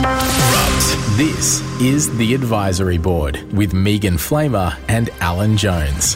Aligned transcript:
Disrupt. 0.00 1.18
This 1.18 1.60
is 1.78 2.16
The 2.16 2.32
Advisory 2.32 2.96
Board 2.96 3.42
with 3.52 3.74
Megan 3.74 4.14
Flamer 4.14 4.74
and 4.88 5.10
Alan 5.20 5.58
Jones. 5.58 6.14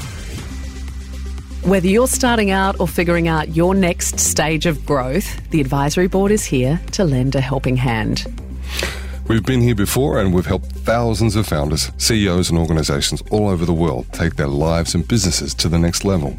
Whether 1.64 1.88
you're 1.88 2.08
starting 2.08 2.50
out 2.50 2.80
or 2.80 2.88
figuring 2.88 3.28
out 3.28 3.54
your 3.54 3.74
next 3.74 4.18
stage 4.18 4.64
of 4.64 4.86
growth, 4.86 5.50
the 5.50 5.60
Advisory 5.60 6.08
Board 6.08 6.32
is 6.32 6.46
here 6.46 6.80
to 6.92 7.04
lend 7.04 7.34
a 7.34 7.42
helping 7.42 7.76
hand. 7.76 8.24
We've 9.28 9.44
been 9.44 9.60
here 9.60 9.74
before 9.74 10.18
and 10.18 10.32
we've 10.32 10.46
helped 10.46 10.72
thousands 10.72 11.36
of 11.36 11.46
founders, 11.46 11.92
CEOs, 11.98 12.48
and 12.48 12.58
organizations 12.58 13.22
all 13.30 13.48
over 13.48 13.66
the 13.66 13.74
world 13.74 14.06
take 14.12 14.36
their 14.36 14.48
lives 14.48 14.94
and 14.94 15.06
businesses 15.06 15.52
to 15.56 15.68
the 15.68 15.78
next 15.78 16.06
level. 16.06 16.34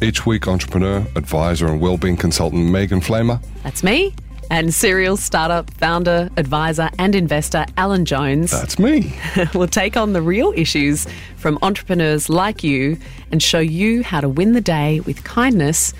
Each 0.00 0.24
week, 0.24 0.48
entrepreneur, 0.48 1.06
advisor, 1.14 1.66
and 1.66 1.78
well-being 1.78 2.16
consultant 2.16 2.70
Megan 2.70 3.00
Flamer 3.00 3.42
That's 3.62 3.82
me. 3.82 4.14
And 4.50 4.74
serial 4.74 5.16
startup 5.16 5.70
founder, 5.70 6.30
advisor, 6.36 6.90
and 6.98 7.14
investor 7.14 7.66
Alan 7.76 8.04
Jones 8.04 8.50
That's 8.50 8.78
me. 8.78 9.14
will 9.54 9.66
take 9.66 9.96
on 9.96 10.12
the 10.12 10.22
real 10.22 10.52
issues 10.56 11.06
from 11.36 11.58
entrepreneurs 11.62 12.28
like 12.28 12.62
you 12.62 12.98
and 13.32 13.42
show 13.42 13.60
you 13.60 14.02
how 14.02 14.20
to 14.20 14.28
win 14.28 14.52
the 14.52 14.60
day 14.60 15.00
with 15.00 15.24
kindness 15.24 15.92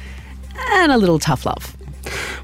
and 0.73 0.93
a 0.93 0.99
little 0.99 1.19
tough 1.19 1.47
love. 1.47 1.77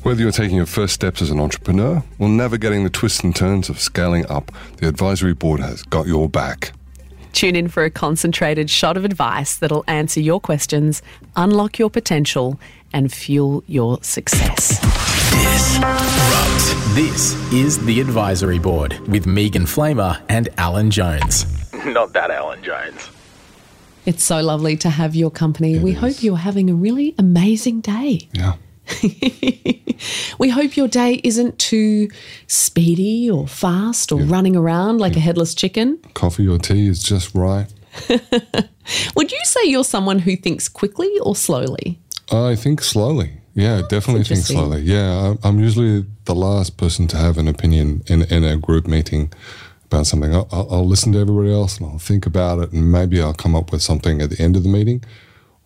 Whether 0.02 0.22
you're 0.22 0.32
taking 0.32 0.56
your 0.56 0.66
first 0.66 0.94
steps 0.94 1.20
as 1.20 1.30
an 1.30 1.38
entrepreneur 1.38 2.02
or 2.18 2.28
navigating 2.28 2.84
the 2.84 2.90
twists 2.90 3.20
and 3.20 3.36
turns 3.36 3.68
of 3.68 3.78
scaling 3.78 4.26
up, 4.30 4.50
the 4.78 4.88
advisory 4.88 5.34
board 5.34 5.60
has 5.60 5.82
got 5.82 6.06
your 6.06 6.28
back. 6.28 6.72
Tune 7.32 7.54
in 7.54 7.68
for 7.68 7.84
a 7.84 7.90
concentrated 7.90 8.68
shot 8.70 8.96
of 8.96 9.04
advice 9.04 9.56
that'll 9.56 9.84
answer 9.86 10.20
your 10.20 10.40
questions, 10.40 11.02
unlock 11.36 11.78
your 11.78 11.90
potential, 11.90 12.58
and 12.92 13.12
fuel 13.12 13.62
your 13.66 13.98
success. 14.02 14.80
Disrupt. 15.30 16.94
This 16.94 17.34
is 17.52 17.78
The 17.84 18.00
Advisory 18.00 18.58
Board 18.58 18.98
with 19.08 19.26
Megan 19.26 19.64
Flamer 19.64 20.20
and 20.28 20.48
Alan 20.58 20.90
Jones. 20.90 21.46
Not 21.86 22.12
that 22.14 22.30
Alan 22.30 22.62
Jones. 22.62 23.08
It's 24.06 24.24
so 24.24 24.40
lovely 24.40 24.76
to 24.78 24.90
have 24.90 25.14
your 25.14 25.30
company. 25.30 25.78
we 25.78 25.92
hope 25.92 26.22
you're 26.22 26.36
having 26.36 26.68
a 26.70 26.74
really 26.74 27.14
amazing 27.18 27.80
day. 27.80 28.28
Yeah. 28.32 28.54
We 30.38 30.48
hope 30.48 30.78
your 30.78 30.88
day 30.88 31.20
isn't 31.22 31.58
too 31.58 32.08
speedy 32.46 33.30
or 33.30 33.46
fast 33.46 34.10
or 34.12 34.20
running 34.20 34.56
around 34.56 34.96
like 34.98 35.14
a 35.14 35.20
headless 35.20 35.54
chicken. 35.54 35.98
Coffee 36.14 36.48
or 36.48 36.56
tea 36.56 36.88
is 36.88 37.02
just 37.02 37.34
right. 37.34 37.66
Would 39.16 39.30
you 39.30 39.40
say 39.44 39.60
you're 39.64 39.84
someone 39.84 40.20
who 40.20 40.36
thinks 40.36 40.66
quickly 40.70 41.12
or 41.20 41.36
slowly? 41.36 42.00
I 42.32 42.56
think 42.56 42.80
slowly. 42.82 43.39
Yeah, 43.54 43.82
definitely 43.88 44.24
think 44.24 44.40
slowly. 44.40 44.82
Yeah, 44.82 45.34
I'm- 45.42 45.58
usually 45.58 46.06
the 46.24 46.34
last 46.34 46.76
person 46.76 47.06
to 47.08 47.16
have 47.16 47.36
an 47.38 47.48
opinion 47.48 48.02
in, 48.06 48.22
in 48.22 48.44
a 48.44 48.56
group 48.56 48.86
meeting 48.86 49.32
about 49.86 50.06
something. 50.06 50.32
I'll, 50.34 50.48
I'll 50.52 50.68
I'll 50.70 50.86
listen 50.88 51.12
to 51.12 51.18
everybody 51.18 51.52
else 51.52 51.78
and 51.78 51.86
I'll 51.90 51.98
think 51.98 52.26
about 52.26 52.60
it, 52.60 52.72
and 52.72 52.92
maybe 52.92 53.20
I'll 53.20 53.34
come 53.34 53.56
up 53.56 53.72
with 53.72 53.82
something 53.82 54.22
at 54.22 54.30
the 54.30 54.40
end 54.40 54.54
of 54.56 54.62
the 54.62 54.68
meeting, 54.68 55.02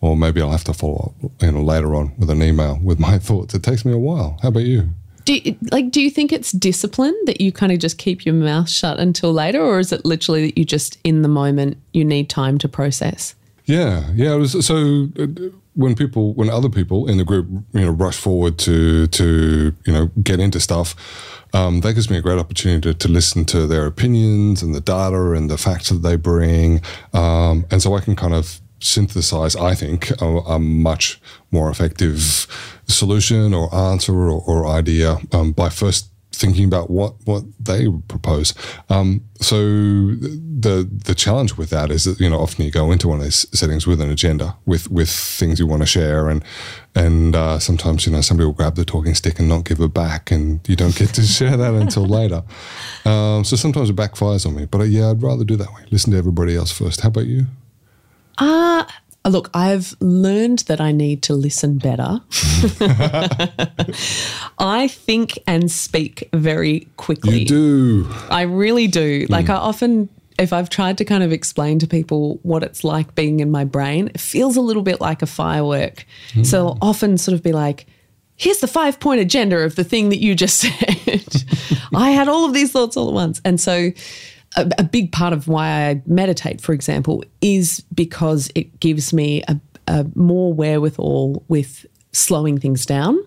or 0.01 0.17
maybe 0.17 0.41
I'll 0.41 0.51
have 0.51 0.63
to 0.63 0.73
follow 0.73 1.13
up, 1.23 1.31
you 1.41 1.51
know, 1.51 1.61
later 1.61 1.93
on 1.95 2.13
with 2.17 2.29
an 2.31 2.41
email 2.41 2.79
with 2.83 2.99
my 2.99 3.19
thoughts. 3.27 3.53
It 3.53 3.61
takes 3.63 3.85
me 3.85 3.91
a 3.93 3.97
while. 3.99 4.39
How 4.41 4.47
about 4.49 4.63
you? 4.63 4.89
Do 5.25 5.33
you, 5.35 5.55
like 5.71 5.89
do 5.89 6.01
you 6.01 6.11
think 6.11 6.31
it's 6.31 6.51
discipline 6.51 7.15
that 7.25 7.41
you 7.41 7.51
kind 7.51 7.71
of 7.71 7.79
just 7.79 7.97
keep 7.97 8.25
your 8.27 8.35
mouth 8.35 8.69
shut 8.69 8.99
until 8.99 9.33
later 9.33 9.59
or 9.59 9.79
is 9.79 9.91
it 9.91 10.05
literally 10.05 10.45
that 10.47 10.57
you 10.57 10.65
just 10.65 10.99
in 11.03 11.23
the 11.23 11.27
moment 11.27 11.77
you 11.93 12.05
need 12.05 12.29
time 12.29 12.59
to 12.59 12.69
process? 12.69 13.33
Yeah, 13.65 14.11
yeah. 14.13 14.35
It 14.35 14.37
was, 14.37 14.65
so 14.65 15.07
uh, 15.19 15.27
when 15.73 15.95
people, 15.95 16.33
when 16.35 16.49
other 16.49 16.69
people 16.69 17.09
in 17.09 17.17
the 17.17 17.23
group, 17.23 17.47
you 17.73 17.81
know, 17.81 17.91
rush 17.91 18.15
forward 18.15 18.57
to 18.59 19.07
to 19.07 19.75
you 19.85 19.93
know 19.93 20.07
get 20.21 20.39
into 20.39 20.59
stuff, 20.59 20.95
um, 21.53 21.81
that 21.81 21.93
gives 21.93 22.09
me 22.09 22.17
a 22.17 22.21
great 22.21 22.37
opportunity 22.37 22.81
to, 22.81 22.93
to 22.93 23.07
listen 23.07 23.43
to 23.45 23.65
their 23.65 23.87
opinions 23.87 24.61
and 24.61 24.75
the 24.75 24.81
data 24.81 25.31
and 25.31 25.49
the 25.49 25.57
facts 25.57 25.89
that 25.89 26.03
they 26.03 26.15
bring, 26.15 26.81
um, 27.13 27.65
and 27.71 27.81
so 27.81 27.95
I 27.95 28.01
can 28.01 28.15
kind 28.15 28.33
of 28.33 28.61
synthesize, 28.79 29.55
I 29.55 29.73
think, 29.73 30.11
a, 30.21 30.25
a 30.25 30.59
much 30.59 31.19
more 31.49 31.71
effective 31.71 32.47
solution 32.87 33.53
or 33.53 33.73
answer 33.73 34.13
or, 34.13 34.41
or 34.41 34.67
idea 34.67 35.17
um, 35.31 35.53
by 35.53 35.69
first 35.69 36.09
thinking 36.37 36.65
about 36.65 36.89
what 36.89 37.15
what 37.25 37.43
they 37.59 37.87
propose. 38.07 38.53
Um, 38.89 39.21
so 39.41 39.57
the 39.57 40.89
the 40.91 41.15
challenge 41.15 41.57
with 41.57 41.69
that 41.69 41.91
is 41.91 42.05
that 42.05 42.19
you 42.19 42.29
know 42.29 42.39
often 42.39 42.65
you 42.65 42.71
go 42.71 42.91
into 42.91 43.07
one 43.07 43.19
of 43.19 43.23
these 43.23 43.47
settings 43.57 43.85
with 43.87 44.01
an 44.01 44.09
agenda, 44.09 44.55
with 44.65 44.89
with 44.89 45.09
things 45.09 45.59
you 45.59 45.67
want 45.67 45.81
to 45.81 45.85
share, 45.85 46.29
and 46.29 46.43
and 46.93 47.35
uh, 47.35 47.59
sometimes 47.59 48.05
you 48.05 48.11
know 48.11 48.21
somebody 48.21 48.45
will 48.45 48.53
grab 48.53 48.75
the 48.75 48.85
talking 48.85 49.15
stick 49.15 49.39
and 49.39 49.49
not 49.49 49.65
give 49.65 49.79
it 49.79 49.93
back, 49.93 50.31
and 50.31 50.67
you 50.67 50.75
don't 50.75 50.95
get 50.95 51.09
to 51.15 51.21
share 51.37 51.57
that 51.57 51.73
until 51.73 52.05
later. 52.05 52.43
Um, 53.05 53.43
so 53.43 53.55
sometimes 53.55 53.89
it 53.89 53.95
backfires 53.95 54.45
on 54.45 54.55
me. 54.55 54.65
But 54.65 54.81
uh, 54.81 54.85
yeah, 54.85 55.09
I'd 55.09 55.21
rather 55.21 55.43
do 55.43 55.55
that 55.55 55.73
way. 55.73 55.85
Listen 55.91 56.11
to 56.11 56.17
everybody 56.17 56.55
else 56.55 56.71
first. 56.71 57.01
How 57.01 57.09
about 57.09 57.27
you? 57.27 57.45
Uh, 58.37 58.83
Uh, 59.25 59.29
look, 59.29 59.49
I've 59.53 59.95
learned 59.99 60.59
that 60.59 60.79
I 60.79 60.91
need 60.91 61.23
to 61.23 61.33
listen 61.33 61.79
better. 61.79 62.21
I 64.59 64.87
think 64.87 65.39
and 65.47 65.71
speak 65.71 66.29
very 66.31 66.87
quickly. 66.97 67.39
You 67.39 67.45
do. 67.45 68.07
I 68.29 68.43
really 68.43 68.87
do. 68.87 69.25
Hmm. 69.25 69.33
Like, 69.33 69.49
I 69.49 69.55
often, 69.55 70.09
if 70.37 70.53
I've 70.53 70.69
tried 70.69 70.99
to 70.99 71.05
kind 71.05 71.23
of 71.23 71.31
explain 71.31 71.79
to 71.79 71.87
people 71.87 72.39
what 72.43 72.61
it's 72.61 72.83
like 72.83 73.15
being 73.15 73.39
in 73.39 73.49
my 73.49 73.65
brain, 73.65 74.09
it 74.13 74.19
feels 74.19 74.55
a 74.55 74.61
little 74.61 74.83
bit 74.83 75.01
like 75.01 75.23
a 75.23 75.27
firework. 75.27 76.05
Hmm. 76.33 76.43
So 76.43 76.67
I'll 76.67 76.77
often 76.81 77.17
sort 77.17 77.33
of 77.33 77.41
be 77.41 77.51
like, 77.51 77.87
here's 78.35 78.59
the 78.59 78.67
five 78.67 78.99
point 78.99 79.21
agenda 79.21 79.57
of 79.59 79.75
the 79.75 79.83
thing 79.83 80.09
that 80.09 80.19
you 80.19 80.35
just 80.35 80.57
said. 80.59 81.43
I 81.95 82.11
had 82.11 82.27
all 82.27 82.45
of 82.45 82.53
these 82.53 82.71
thoughts 82.71 82.95
all 82.95 83.07
at 83.07 83.13
once. 83.13 83.41
And 83.43 83.59
so, 83.59 83.91
a, 84.55 84.69
a 84.79 84.83
big 84.83 85.11
part 85.11 85.33
of 85.33 85.47
why 85.47 85.89
I 85.89 86.01
meditate, 86.05 86.61
for 86.61 86.73
example, 86.73 87.23
is 87.41 87.83
because 87.93 88.49
it 88.55 88.79
gives 88.79 89.13
me 89.13 89.43
a, 89.47 89.59
a 89.87 90.05
more 90.15 90.53
wherewithal 90.53 91.43
with 91.47 91.85
slowing 92.11 92.57
things 92.59 92.85
down, 92.85 93.17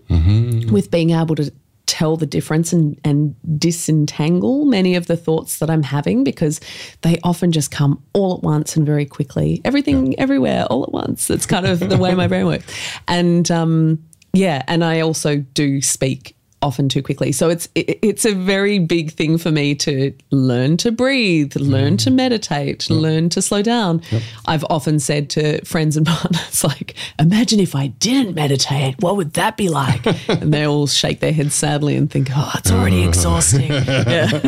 with 0.72 0.90
being 0.90 1.10
able 1.10 1.34
to 1.36 1.52
tell 1.86 2.16
the 2.16 2.26
difference 2.26 2.72
and, 2.72 3.00
and 3.02 3.34
disentangle 3.58 4.66
many 4.66 4.94
of 4.94 5.06
the 5.06 5.16
thoughts 5.16 5.58
that 5.58 5.70
I'm 5.70 5.82
having 5.82 6.22
because 6.22 6.60
they 7.00 7.18
often 7.24 7.50
just 7.50 7.70
come 7.70 8.02
all 8.12 8.36
at 8.36 8.42
once 8.42 8.76
and 8.76 8.84
very 8.84 9.06
quickly. 9.06 9.60
Everything, 9.64 10.18
everywhere, 10.18 10.66
all 10.66 10.82
at 10.82 10.92
once. 10.92 11.26
That's 11.26 11.46
kind 11.46 11.66
of 11.66 11.80
the 11.80 11.96
way 11.96 12.14
my 12.14 12.28
brain 12.28 12.46
works. 12.46 12.66
And 13.08 13.50
um, 13.50 14.04
yeah, 14.32 14.62
and 14.68 14.84
I 14.84 15.00
also 15.00 15.38
do 15.38 15.80
speak 15.80 16.36
often 16.62 16.88
too 16.88 17.02
quickly. 17.02 17.32
So 17.32 17.48
it's 17.48 17.68
it, 17.74 17.98
it's 18.02 18.24
a 18.24 18.34
very 18.34 18.78
big 18.78 19.12
thing 19.12 19.38
for 19.38 19.50
me 19.50 19.74
to 19.76 20.12
learn 20.30 20.76
to 20.78 20.90
breathe, 20.90 21.54
learn 21.56 21.96
to 21.98 22.10
meditate, 22.10 22.88
learn 22.90 23.28
to 23.30 23.42
slow 23.42 23.62
down. 23.62 24.02
I've 24.46 24.64
often 24.70 24.98
said 24.98 25.30
to 25.30 25.64
friends 25.64 25.96
and 25.96 26.06
partners 26.06 26.64
like, 26.64 26.94
imagine 27.18 27.60
if 27.60 27.74
I 27.74 27.88
didn't 27.88 28.34
meditate, 28.34 28.96
what 29.00 29.16
would 29.16 29.34
that 29.34 29.56
be 29.56 29.68
like? 29.68 30.06
and 30.28 30.52
they 30.52 30.66
all 30.66 30.86
shake 30.86 31.20
their 31.20 31.32
heads 31.32 31.54
sadly 31.54 31.96
and 31.96 32.10
think, 32.10 32.28
oh, 32.34 32.52
it's 32.56 32.70
already 32.70 33.04
exhausting. 33.08 33.70
yeah. 33.70 34.40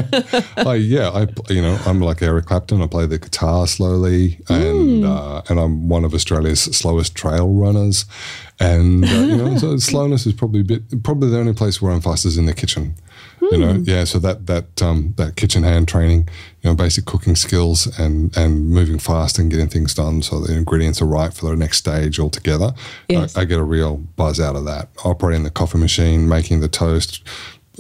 I 0.57 0.75
yeah, 0.75 1.11
I 1.11 1.53
you 1.53 1.63
know 1.63 1.79
I'm 1.87 2.01
like 2.01 2.23
Eric 2.23 2.47
Clapton. 2.47 2.83
I 2.83 2.87
play 2.87 3.07
the 3.07 3.19
guitar 3.19 3.67
slowly, 3.67 4.39
and 4.49 5.05
uh, 5.05 5.43
and 5.49 5.59
I'm 5.59 5.89
one 5.89 6.05
of 6.05 6.15
Australia's 6.15 6.63
slowest 6.63 7.15
trail 7.15 7.53
runners. 7.53 8.05
And 8.61 9.05
uh, 9.05 9.09
you 9.09 9.37
know, 9.37 9.57
so 9.57 9.77
slowness 9.79 10.27
is 10.27 10.35
probably 10.35 10.61
a 10.61 10.65
bit 10.65 11.03
probably 11.03 11.31
the 11.31 11.39
only 11.39 11.55
place 11.55 11.81
where 11.81 11.93
I'm 11.93 12.03
fast 12.03 12.27
is 12.27 12.37
in 12.37 12.45
the 12.45 12.55
kitchen. 12.55 12.95
You 13.41 13.57
know, 13.57 13.73
yeah. 13.85 14.05
So 14.05 14.19
that 14.19 14.47
that 14.47 14.83
um, 14.83 15.15
that 15.17 15.37
kitchen 15.37 15.63
hand 15.63 15.89
training, 15.89 16.29
you 16.61 16.71
know, 16.71 16.77
basic 16.77 17.07
cooking 17.07 17.37
skills 17.37 17.87
and 17.99 18.37
and 18.37 18.69
moving 18.69 18.99
fast 18.99 19.39
and 19.39 19.51
getting 19.51 19.69
things 19.69 19.95
done 19.95 20.23
so 20.23 20.41
the 20.41 20.55
ingredients 20.55 21.01
are 21.01 21.07
right 21.07 21.33
for 21.33 21.49
the 21.49 21.57
next 21.57 21.79
stage 21.79 22.21
altogether. 22.21 22.75
Yes. 23.09 23.37
I, 23.37 23.41
I 23.41 23.45
get 23.47 23.59
a 23.59 23.65
real 23.65 23.97
buzz 23.97 24.41
out 24.41 24.57
of 24.57 24.67
that. 24.67 24.91
Operating 25.05 25.45
the 25.45 25.51
coffee 25.51 25.79
machine, 25.79 26.29
making 26.29 26.61
the 26.61 26.69
toast, 26.69 27.27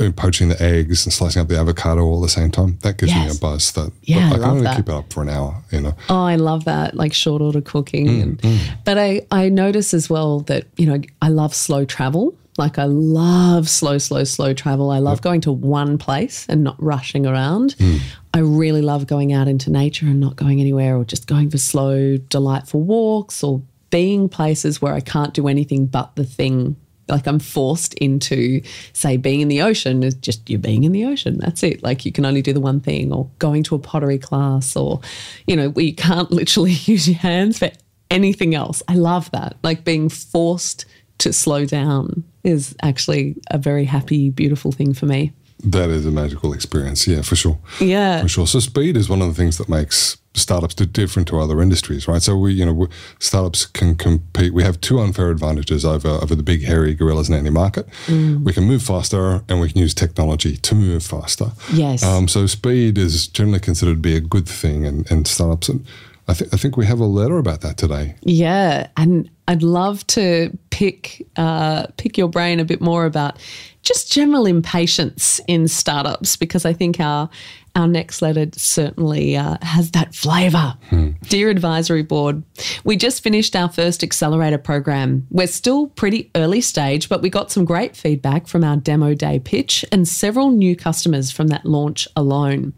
poaching 0.08 0.48
the 0.48 0.62
eggs, 0.62 1.04
and 1.04 1.12
slicing 1.12 1.42
up 1.42 1.48
the 1.48 1.58
avocado 1.58 2.02
all 2.02 2.22
at 2.22 2.26
the 2.26 2.28
same 2.28 2.50
time. 2.50 2.78
That 2.82 2.98
gives 2.98 3.14
me 3.14 3.28
a 3.28 3.34
buzz. 3.34 3.72
That 3.72 3.92
Yeah, 4.02 4.28
I 4.28 4.30
but 4.30 4.32
I, 4.32 4.32
can 4.32 4.40
love 4.40 4.56
only 4.56 4.76
keep 4.76 4.88
it 4.88 4.94
up 4.94 5.12
for 5.12 5.22
an 5.22 5.28
hour. 5.28 5.62
You 5.70 5.80
know, 5.80 5.94
Oh, 6.08 6.24
I 6.24 6.36
love 6.36 6.64
that, 6.64 6.94
like 6.94 7.12
short 7.12 7.42
order 7.42 7.60
cooking. 7.60 8.06
Mm, 8.06 8.22
and, 8.22 8.42
mm. 8.42 8.58
But 8.84 8.98
I, 8.98 9.22
I 9.30 9.48
notice 9.48 9.92
as 9.94 10.08
well 10.08 10.40
that, 10.40 10.66
you 10.76 10.86
know, 10.86 11.00
I 11.20 11.28
love 11.28 11.54
slow 11.54 11.84
travel. 11.84 12.34
Like 12.58 12.78
I 12.78 12.84
love 12.84 13.68
slow, 13.68 13.98
slow, 13.98 14.24
slow 14.24 14.52
travel. 14.52 14.90
I 14.90 14.98
love 14.98 15.22
going 15.22 15.40
to 15.42 15.52
one 15.52 15.96
place 15.98 16.46
and 16.48 16.62
not 16.62 16.76
rushing 16.82 17.24
around. 17.26 17.74
Mm. 17.76 18.00
I 18.34 18.40
really 18.40 18.82
love 18.82 19.06
going 19.06 19.32
out 19.32 19.48
into 19.48 19.70
nature 19.70 20.06
and 20.06 20.20
not 20.20 20.36
going 20.36 20.60
anywhere 20.60 20.96
or 20.96 21.04
just 21.04 21.26
going 21.26 21.50
for 21.50 21.58
slow, 21.58 22.16
delightful 22.16 22.82
walks 22.82 23.42
or 23.42 23.62
being 23.90 24.28
places 24.28 24.80
where 24.82 24.92
I 24.92 25.00
can't 25.00 25.32
do 25.34 25.48
anything 25.48 25.86
but 25.86 26.16
the 26.16 26.24
thing. 26.24 26.76
Like 27.10 27.26
I'm 27.26 27.38
forced 27.38 27.94
into, 27.94 28.62
say, 28.92 29.16
being 29.16 29.40
in 29.40 29.48
the 29.48 29.62
ocean 29.62 30.02
is 30.02 30.14
just 30.14 30.48
you 30.48 30.58
being 30.58 30.84
in 30.84 30.92
the 30.92 31.04
ocean. 31.04 31.38
That's 31.38 31.62
it. 31.62 31.82
Like 31.82 32.06
you 32.06 32.12
can 32.12 32.24
only 32.24 32.42
do 32.42 32.52
the 32.52 32.60
one 32.60 32.80
thing, 32.80 33.12
or 33.12 33.28
going 33.38 33.62
to 33.64 33.74
a 33.74 33.78
pottery 33.78 34.18
class, 34.18 34.76
or, 34.76 35.00
you 35.46 35.56
know, 35.56 35.70
where 35.70 35.84
you 35.84 35.94
can't 35.94 36.30
literally 36.40 36.72
use 36.72 37.08
your 37.08 37.18
hands 37.18 37.58
for 37.58 37.70
anything 38.10 38.54
else. 38.54 38.82
I 38.88 38.94
love 38.94 39.30
that. 39.32 39.56
Like 39.62 39.84
being 39.84 40.08
forced 40.08 40.86
to 41.18 41.32
slow 41.32 41.66
down 41.66 42.24
is 42.44 42.74
actually 42.82 43.36
a 43.50 43.58
very 43.58 43.84
happy, 43.84 44.30
beautiful 44.30 44.72
thing 44.72 44.94
for 44.94 45.06
me. 45.06 45.32
That 45.62 45.90
is 45.90 46.06
a 46.06 46.10
magical 46.10 46.52
experience, 46.52 47.06
yeah, 47.06 47.22
for 47.22 47.36
sure. 47.36 47.58
Yeah. 47.80 48.22
For 48.22 48.28
sure. 48.28 48.46
So 48.46 48.60
speed 48.60 48.96
is 48.96 49.08
one 49.08 49.20
of 49.20 49.28
the 49.28 49.34
things 49.34 49.58
that 49.58 49.68
makes 49.68 50.16
startups 50.34 50.74
different 50.74 51.26
to 51.28 51.40
other 51.40 51.60
industries, 51.60 52.06
right? 52.06 52.22
So 52.22 52.36
we, 52.36 52.52
you 52.52 52.64
know, 52.64 52.88
startups 53.18 53.66
can 53.66 53.94
compete. 53.96 54.54
We 54.54 54.62
have 54.62 54.80
two 54.80 55.00
unfair 55.00 55.30
advantages 55.30 55.84
over 55.84 56.08
over 56.08 56.34
the 56.34 56.42
big 56.42 56.64
hairy 56.64 56.94
gorillas 56.94 57.28
in 57.28 57.34
any 57.34 57.50
market. 57.50 57.88
Mm. 58.06 58.44
We 58.44 58.52
can 58.52 58.64
move 58.64 58.82
faster, 58.82 59.42
and 59.48 59.60
we 59.60 59.70
can 59.70 59.80
use 59.80 59.94
technology 59.94 60.56
to 60.56 60.74
move 60.74 61.02
faster. 61.02 61.52
Yes. 61.72 62.02
Um, 62.02 62.28
so 62.28 62.46
speed 62.46 62.96
is 62.96 63.26
generally 63.26 63.60
considered 63.60 63.94
to 63.94 64.00
be 64.00 64.16
a 64.16 64.20
good 64.20 64.48
thing 64.48 64.84
in, 64.84 65.04
in 65.10 65.24
startups, 65.24 65.68
and 65.68 65.84
I 66.28 66.34
think 66.34 66.54
I 66.54 66.56
think 66.56 66.76
we 66.76 66.86
have 66.86 67.00
a 67.00 67.06
letter 67.06 67.38
about 67.38 67.60
that 67.62 67.76
today. 67.76 68.14
Yeah, 68.22 68.88
and 68.96 69.28
I'd 69.48 69.62
love 69.62 70.06
to 70.08 70.56
pick 70.70 71.26
uh, 71.36 71.86
pick 71.96 72.16
your 72.16 72.28
brain 72.28 72.60
a 72.60 72.64
bit 72.64 72.80
more 72.80 73.04
about 73.04 73.38
just 73.82 74.12
general 74.12 74.46
impatience 74.46 75.40
in 75.46 75.68
startups 75.68 76.36
because 76.36 76.64
I 76.64 76.72
think 76.72 77.00
our 77.00 77.30
our 77.76 77.86
next 77.86 78.20
letter 78.20 78.46
certainly 78.52 79.36
uh, 79.36 79.56
has 79.62 79.92
that 79.92 80.12
flavour. 80.14 80.76
Hmm. 80.88 81.10
Dear 81.28 81.50
Advisory 81.50 82.02
Board, 82.02 82.42
we 82.82 82.96
just 82.96 83.22
finished 83.22 83.54
our 83.54 83.68
first 83.68 84.02
accelerator 84.02 84.58
program. 84.58 85.26
We're 85.30 85.46
still 85.46 85.86
pretty 85.86 86.30
early 86.34 86.60
stage, 86.62 87.08
but 87.08 87.22
we 87.22 87.30
got 87.30 87.52
some 87.52 87.64
great 87.64 87.96
feedback 87.96 88.48
from 88.48 88.64
our 88.64 88.76
demo 88.76 89.14
day 89.14 89.38
pitch 89.38 89.84
and 89.92 90.08
several 90.08 90.50
new 90.50 90.74
customers 90.74 91.30
from 91.30 91.46
that 91.48 91.64
launch 91.64 92.08
alone. 92.16 92.74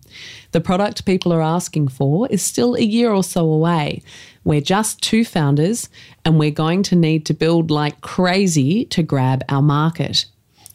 The 0.53 0.61
product 0.61 1.07
people 1.07 1.33
are 1.33 1.43
asking 1.43 1.89
for 1.89 2.29
is 2.29 2.43
still 2.43 2.75
a 2.75 2.83
year 2.83 3.11
or 3.11 3.25
so 3.25 3.51
away. 3.51 4.03
We're 4.45 4.61
just 4.61 5.01
two 5.01 5.25
founders, 5.25 5.89
and 6.25 6.39
we're 6.39 6.51
going 6.51 6.83
to 6.85 6.97
need 6.97 7.25
to 7.27 7.35
build 7.35 7.71
like 7.71 8.01
crazy 8.01 8.85
to 8.87 9.03
grab 9.03 9.43
our 9.49 9.63
market. 9.63 10.27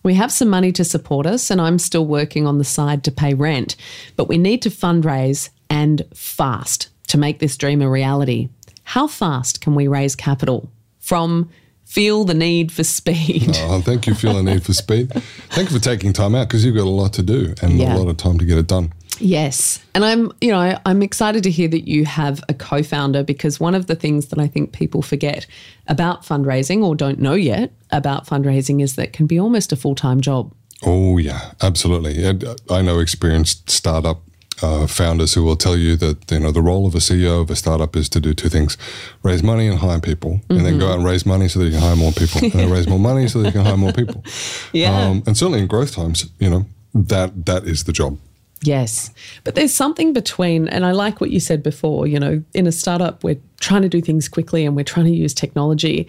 We 0.07 0.13
have 0.13 0.31
some 0.31 0.47
money 0.47 0.71
to 0.71 0.85
support 0.85 1.25
us, 1.25 1.51
and 1.51 1.59
I'm 1.59 1.77
still 1.77 2.05
working 2.05 2.47
on 2.47 2.59
the 2.59 2.63
side 2.63 3.03
to 3.03 3.11
pay 3.11 3.33
rent, 3.33 3.75
but 4.15 4.29
we 4.29 4.37
need 4.37 4.61
to 4.61 4.69
fundraise 4.69 5.49
and 5.69 6.01
fast 6.13 6.87
to 7.07 7.17
make 7.17 7.39
this 7.39 7.57
dream 7.57 7.81
a 7.81 7.89
reality. 7.89 8.47
How 8.83 9.07
fast 9.07 9.59
can 9.59 9.75
we 9.75 9.89
raise 9.89 10.15
capital? 10.15 10.71
From 11.01 11.49
feel 11.83 12.23
the 12.23 12.33
need 12.33 12.71
for 12.71 12.85
speed. 12.85 13.49
Oh, 13.57 13.81
thank 13.81 14.07
you, 14.07 14.13
feel 14.13 14.35
the 14.35 14.43
need 14.43 14.63
for 14.63 14.71
speed. 14.71 15.11
Thank 15.49 15.71
you 15.71 15.77
for 15.77 15.83
taking 15.83 16.13
time 16.13 16.35
out 16.35 16.47
because 16.47 16.63
you've 16.63 16.77
got 16.77 16.85
a 16.85 16.89
lot 16.89 17.11
to 17.13 17.21
do 17.21 17.53
and 17.61 17.77
yeah. 17.77 17.93
a 17.93 17.97
lot 17.97 18.07
of 18.07 18.15
time 18.15 18.39
to 18.39 18.45
get 18.45 18.57
it 18.57 18.67
done. 18.67 18.93
Yes. 19.19 19.83
And 19.93 20.05
I'm, 20.05 20.31
you 20.41 20.51
know, 20.51 20.79
I'm 20.85 21.01
excited 21.01 21.43
to 21.43 21.51
hear 21.51 21.67
that 21.69 21.87
you 21.87 22.05
have 22.05 22.43
a 22.49 22.53
co-founder 22.53 23.23
because 23.23 23.59
one 23.59 23.75
of 23.75 23.87
the 23.87 23.95
things 23.95 24.27
that 24.27 24.39
I 24.39 24.47
think 24.47 24.73
people 24.73 25.01
forget 25.01 25.47
about 25.87 26.23
fundraising 26.23 26.83
or 26.83 26.95
don't 26.95 27.19
know 27.19 27.33
yet 27.33 27.71
about 27.91 28.25
fundraising 28.25 28.81
is 28.81 28.95
that 28.95 29.05
it 29.05 29.13
can 29.13 29.27
be 29.27 29.39
almost 29.39 29.71
a 29.71 29.75
full-time 29.75 30.21
job. 30.21 30.53
Oh 30.83 31.17
yeah, 31.17 31.53
absolutely. 31.61 32.23
And 32.23 32.45
I 32.69 32.81
know 32.81 32.99
experienced 32.99 33.69
startup 33.69 34.21
uh, 34.61 34.87
founders 34.87 35.33
who 35.33 35.43
will 35.43 35.55
tell 35.55 35.77
you 35.77 35.95
that 35.97 36.31
you 36.31 36.39
know 36.39 36.51
the 36.51 36.61
role 36.61 36.87
of 36.87 36.95
a 36.95 36.99
CEO 36.99 37.41
of 37.41 37.49
a 37.49 37.55
startup 37.55 37.95
is 37.95 38.09
to 38.09 38.19
do 38.19 38.33
two 38.33 38.49
things: 38.49 38.77
raise 39.23 39.43
money 39.43 39.67
and 39.67 39.79
hire 39.79 39.99
people, 39.99 40.31
mm-hmm. 40.31 40.57
and 40.57 40.65
then 40.65 40.79
go 40.79 40.85
mm-hmm. 40.85 40.93
out 40.93 40.97
and 40.97 41.05
raise 41.05 41.25
money 41.25 41.47
so 41.47 41.59
that 41.59 41.65
you 41.65 41.71
can 41.71 41.81
hire 41.81 41.95
more 41.95 42.11
people, 42.11 42.41
and 42.41 42.51
then 42.53 42.71
raise 42.71 42.87
more 42.87 42.99
money 42.99 43.27
so 43.27 43.39
that 43.39 43.47
you 43.47 43.51
can 43.51 43.65
hire 43.65 43.77
more 43.77 43.93
people. 43.93 44.23
Yeah, 44.73 45.07
um, 45.07 45.23
and 45.25 45.37
certainly 45.37 45.59
in 45.59 45.67
growth 45.67 45.93
times, 45.95 46.29
you 46.39 46.49
know 46.49 46.65
that 46.93 47.45
that 47.45 47.65
is 47.65 47.83
the 47.83 47.93
job. 47.93 48.17
Yes. 48.63 49.11
But 49.43 49.55
there's 49.55 49.73
something 49.73 50.13
between, 50.13 50.67
and 50.67 50.85
I 50.85 50.91
like 50.91 51.21
what 51.21 51.31
you 51.31 51.39
said 51.39 51.61
before, 51.61 52.07
you 52.07 52.19
know, 52.19 52.43
in 52.53 52.67
a 52.67 52.71
startup, 52.71 53.23
we're 53.23 53.39
trying 53.59 53.83
to 53.83 53.89
do 53.89 54.01
things 54.01 54.27
quickly 54.27 54.65
and 54.65 54.75
we're 54.75 54.83
trying 54.83 55.05
to 55.05 55.11
use 55.11 55.33
technology. 55.33 56.07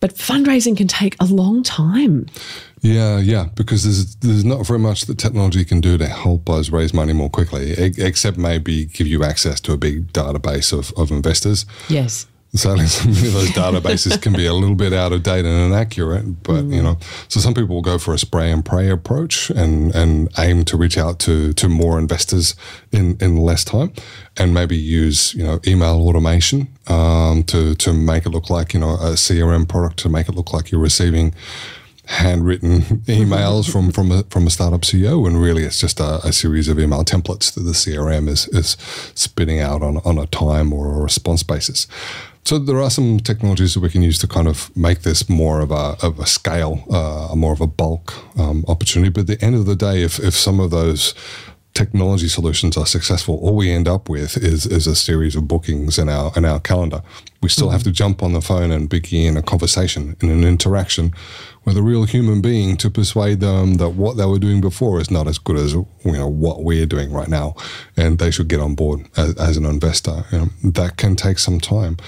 But 0.00 0.14
fundraising 0.14 0.76
can 0.76 0.86
take 0.86 1.16
a 1.20 1.24
long 1.24 1.62
time. 1.62 2.26
Yeah, 2.82 3.18
yeah, 3.18 3.48
because 3.56 3.82
there's 3.82 4.14
there's 4.16 4.44
not 4.44 4.64
very 4.64 4.78
much 4.78 5.06
that 5.06 5.18
technology 5.18 5.64
can 5.64 5.80
do 5.80 5.98
to 5.98 6.06
help 6.06 6.48
us 6.48 6.70
raise 6.70 6.94
money 6.94 7.12
more 7.12 7.28
quickly, 7.28 7.72
except 7.72 8.38
maybe 8.38 8.84
give 8.84 9.08
you 9.08 9.24
access 9.24 9.60
to 9.62 9.72
a 9.72 9.76
big 9.76 10.12
database 10.12 10.72
of, 10.72 10.92
of 10.96 11.10
investors. 11.10 11.66
Yes. 11.88 12.28
Sadly, 12.54 12.86
some 12.86 13.10
of 13.10 13.32
those 13.32 13.50
databases 13.50 14.20
can 14.20 14.32
be 14.32 14.46
a 14.46 14.54
little 14.54 14.74
bit 14.74 14.94
out 14.94 15.12
of 15.12 15.22
date 15.22 15.44
and 15.44 15.72
inaccurate. 15.72 16.42
But 16.42 16.64
mm. 16.64 16.74
you 16.74 16.82
know, 16.82 16.96
so 17.28 17.40
some 17.40 17.52
people 17.52 17.74
will 17.74 17.82
go 17.82 17.98
for 17.98 18.14
a 18.14 18.18
spray 18.18 18.50
and 18.50 18.64
pray 18.64 18.88
approach 18.88 19.50
and 19.50 19.94
and 19.94 20.30
aim 20.38 20.64
to 20.66 20.76
reach 20.76 20.96
out 20.96 21.18
to 21.20 21.52
to 21.52 21.68
more 21.68 21.98
investors 21.98 22.54
in 22.90 23.18
in 23.20 23.36
less 23.36 23.64
time, 23.64 23.92
and 24.38 24.54
maybe 24.54 24.76
use 24.76 25.34
you 25.34 25.44
know 25.44 25.60
email 25.66 25.96
automation 26.08 26.68
um, 26.86 27.42
to 27.44 27.74
to 27.74 27.92
make 27.92 28.24
it 28.24 28.30
look 28.30 28.48
like 28.48 28.72
you 28.72 28.80
know 28.80 28.94
a 28.94 29.12
CRM 29.12 29.68
product 29.68 29.98
to 29.98 30.08
make 30.08 30.28
it 30.28 30.34
look 30.34 30.52
like 30.52 30.70
you're 30.70 30.80
receiving 30.80 31.34
handwritten 32.08 32.80
emails 33.06 33.70
from 33.70 33.92
from 33.92 34.10
a, 34.10 34.22
from 34.30 34.46
a 34.46 34.50
startup 34.50 34.80
CEO, 34.80 35.26
and 35.26 35.40
really 35.40 35.64
it's 35.64 35.80
just 35.80 36.00
a, 36.00 36.26
a, 36.26 36.32
series 36.32 36.66
of 36.66 36.78
email 36.78 37.04
templates 37.04 37.52
that 37.52 37.60
the 37.60 37.72
CRM 37.72 38.28
is 38.28 38.48
is 38.48 38.76
spitting 39.14 39.60
out 39.60 39.82
on 39.82 39.98
on 39.98 40.16
a 40.16 40.26
time 40.26 40.72
or 40.72 40.94
a 40.94 41.02
response 41.02 41.42
basis. 41.42 41.86
So 42.48 42.58
there 42.58 42.80
are 42.80 42.88
some 42.88 43.20
technologies 43.20 43.74
that 43.74 43.80
we 43.80 43.90
can 43.90 44.00
use 44.00 44.16
to 44.20 44.26
kind 44.26 44.48
of 44.48 44.74
make 44.74 45.02
this 45.02 45.28
more 45.28 45.60
of 45.60 45.70
a, 45.70 45.98
of 46.00 46.18
a 46.18 46.24
scale, 46.24 46.82
uh, 46.90 47.36
more 47.36 47.52
of 47.52 47.60
a 47.60 47.66
bulk 47.66 48.14
um, 48.38 48.64
opportunity. 48.68 49.10
But 49.10 49.28
at 49.28 49.38
the 49.38 49.44
end 49.44 49.54
of 49.54 49.66
the 49.66 49.76
day, 49.76 50.00
if, 50.02 50.18
if 50.18 50.32
some 50.32 50.58
of 50.58 50.70
those 50.70 51.12
technology 51.74 52.26
solutions 52.26 52.78
are 52.78 52.86
successful, 52.86 53.38
all 53.42 53.54
we 53.54 53.70
end 53.70 53.86
up 53.86 54.08
with 54.08 54.38
is, 54.38 54.64
is 54.64 54.86
a 54.86 54.96
series 54.96 55.36
of 55.36 55.46
bookings 55.46 55.98
in 55.98 56.08
our 56.08 56.32
in 56.36 56.46
our 56.46 56.58
calendar. 56.58 57.02
We 57.42 57.50
still 57.50 57.66
mm-hmm. 57.66 57.74
have 57.74 57.82
to 57.82 57.92
jump 57.92 58.22
on 58.22 58.32
the 58.32 58.40
phone 58.40 58.70
and 58.70 58.88
begin 58.88 59.36
a 59.36 59.42
conversation 59.42 60.16
and 60.22 60.30
an 60.30 60.42
interaction 60.42 61.12
with 61.66 61.76
a 61.76 61.82
real 61.82 62.04
human 62.04 62.40
being 62.40 62.78
to 62.78 62.88
persuade 62.88 63.40
them 63.40 63.74
that 63.74 63.90
what 63.90 64.16
they 64.16 64.24
were 64.24 64.38
doing 64.38 64.62
before 64.62 65.02
is 65.02 65.10
not 65.10 65.28
as 65.28 65.36
good 65.36 65.58
as 65.58 65.74
you 65.74 65.86
know 66.06 66.26
what 66.26 66.64
we're 66.64 66.86
doing 66.86 67.12
right 67.12 67.28
now, 67.28 67.54
and 67.94 68.18
they 68.18 68.30
should 68.30 68.48
get 68.48 68.60
on 68.60 68.74
board 68.74 69.06
as, 69.18 69.36
as 69.36 69.58
an 69.58 69.66
investor. 69.66 70.24
You 70.32 70.38
know, 70.38 70.48
that 70.72 70.96
can 70.96 71.14
take 71.14 71.38
some 71.38 71.60
time. 71.60 71.98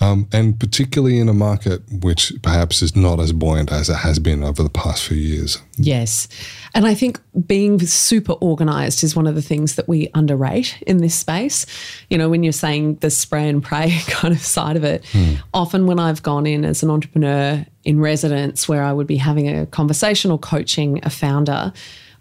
Um, 0.00 0.28
and 0.32 0.58
particularly 0.58 1.18
in 1.18 1.28
a 1.28 1.34
market 1.34 1.82
which 1.90 2.32
perhaps 2.42 2.82
is 2.82 2.94
not 2.94 3.18
as 3.18 3.32
buoyant 3.32 3.72
as 3.72 3.88
it 3.88 3.96
has 3.96 4.20
been 4.20 4.44
over 4.44 4.62
the 4.62 4.70
past 4.70 5.04
few 5.04 5.16
years. 5.16 5.60
Yes. 5.76 6.28
And 6.72 6.86
I 6.86 6.94
think 6.94 7.20
being 7.46 7.80
super 7.80 8.34
organized 8.34 9.02
is 9.02 9.16
one 9.16 9.26
of 9.26 9.34
the 9.34 9.42
things 9.42 9.74
that 9.74 9.88
we 9.88 10.08
underrate 10.14 10.80
in 10.82 10.98
this 10.98 11.16
space. 11.16 11.66
You 12.10 12.18
know, 12.18 12.28
when 12.28 12.44
you're 12.44 12.52
saying 12.52 12.96
the 12.96 13.10
spray 13.10 13.48
and 13.48 13.62
pray 13.62 13.98
kind 14.06 14.32
of 14.32 14.40
side 14.40 14.76
of 14.76 14.84
it, 14.84 15.04
hmm. 15.06 15.34
often 15.52 15.86
when 15.86 15.98
I've 15.98 16.22
gone 16.22 16.46
in 16.46 16.64
as 16.64 16.82
an 16.82 16.90
entrepreneur 16.90 17.66
in 17.84 18.00
residence 18.00 18.68
where 18.68 18.84
I 18.84 18.92
would 18.92 19.06
be 19.06 19.16
having 19.16 19.48
a 19.48 19.66
conversation 19.66 20.30
or 20.30 20.38
coaching 20.38 21.00
a 21.02 21.10
founder, 21.10 21.72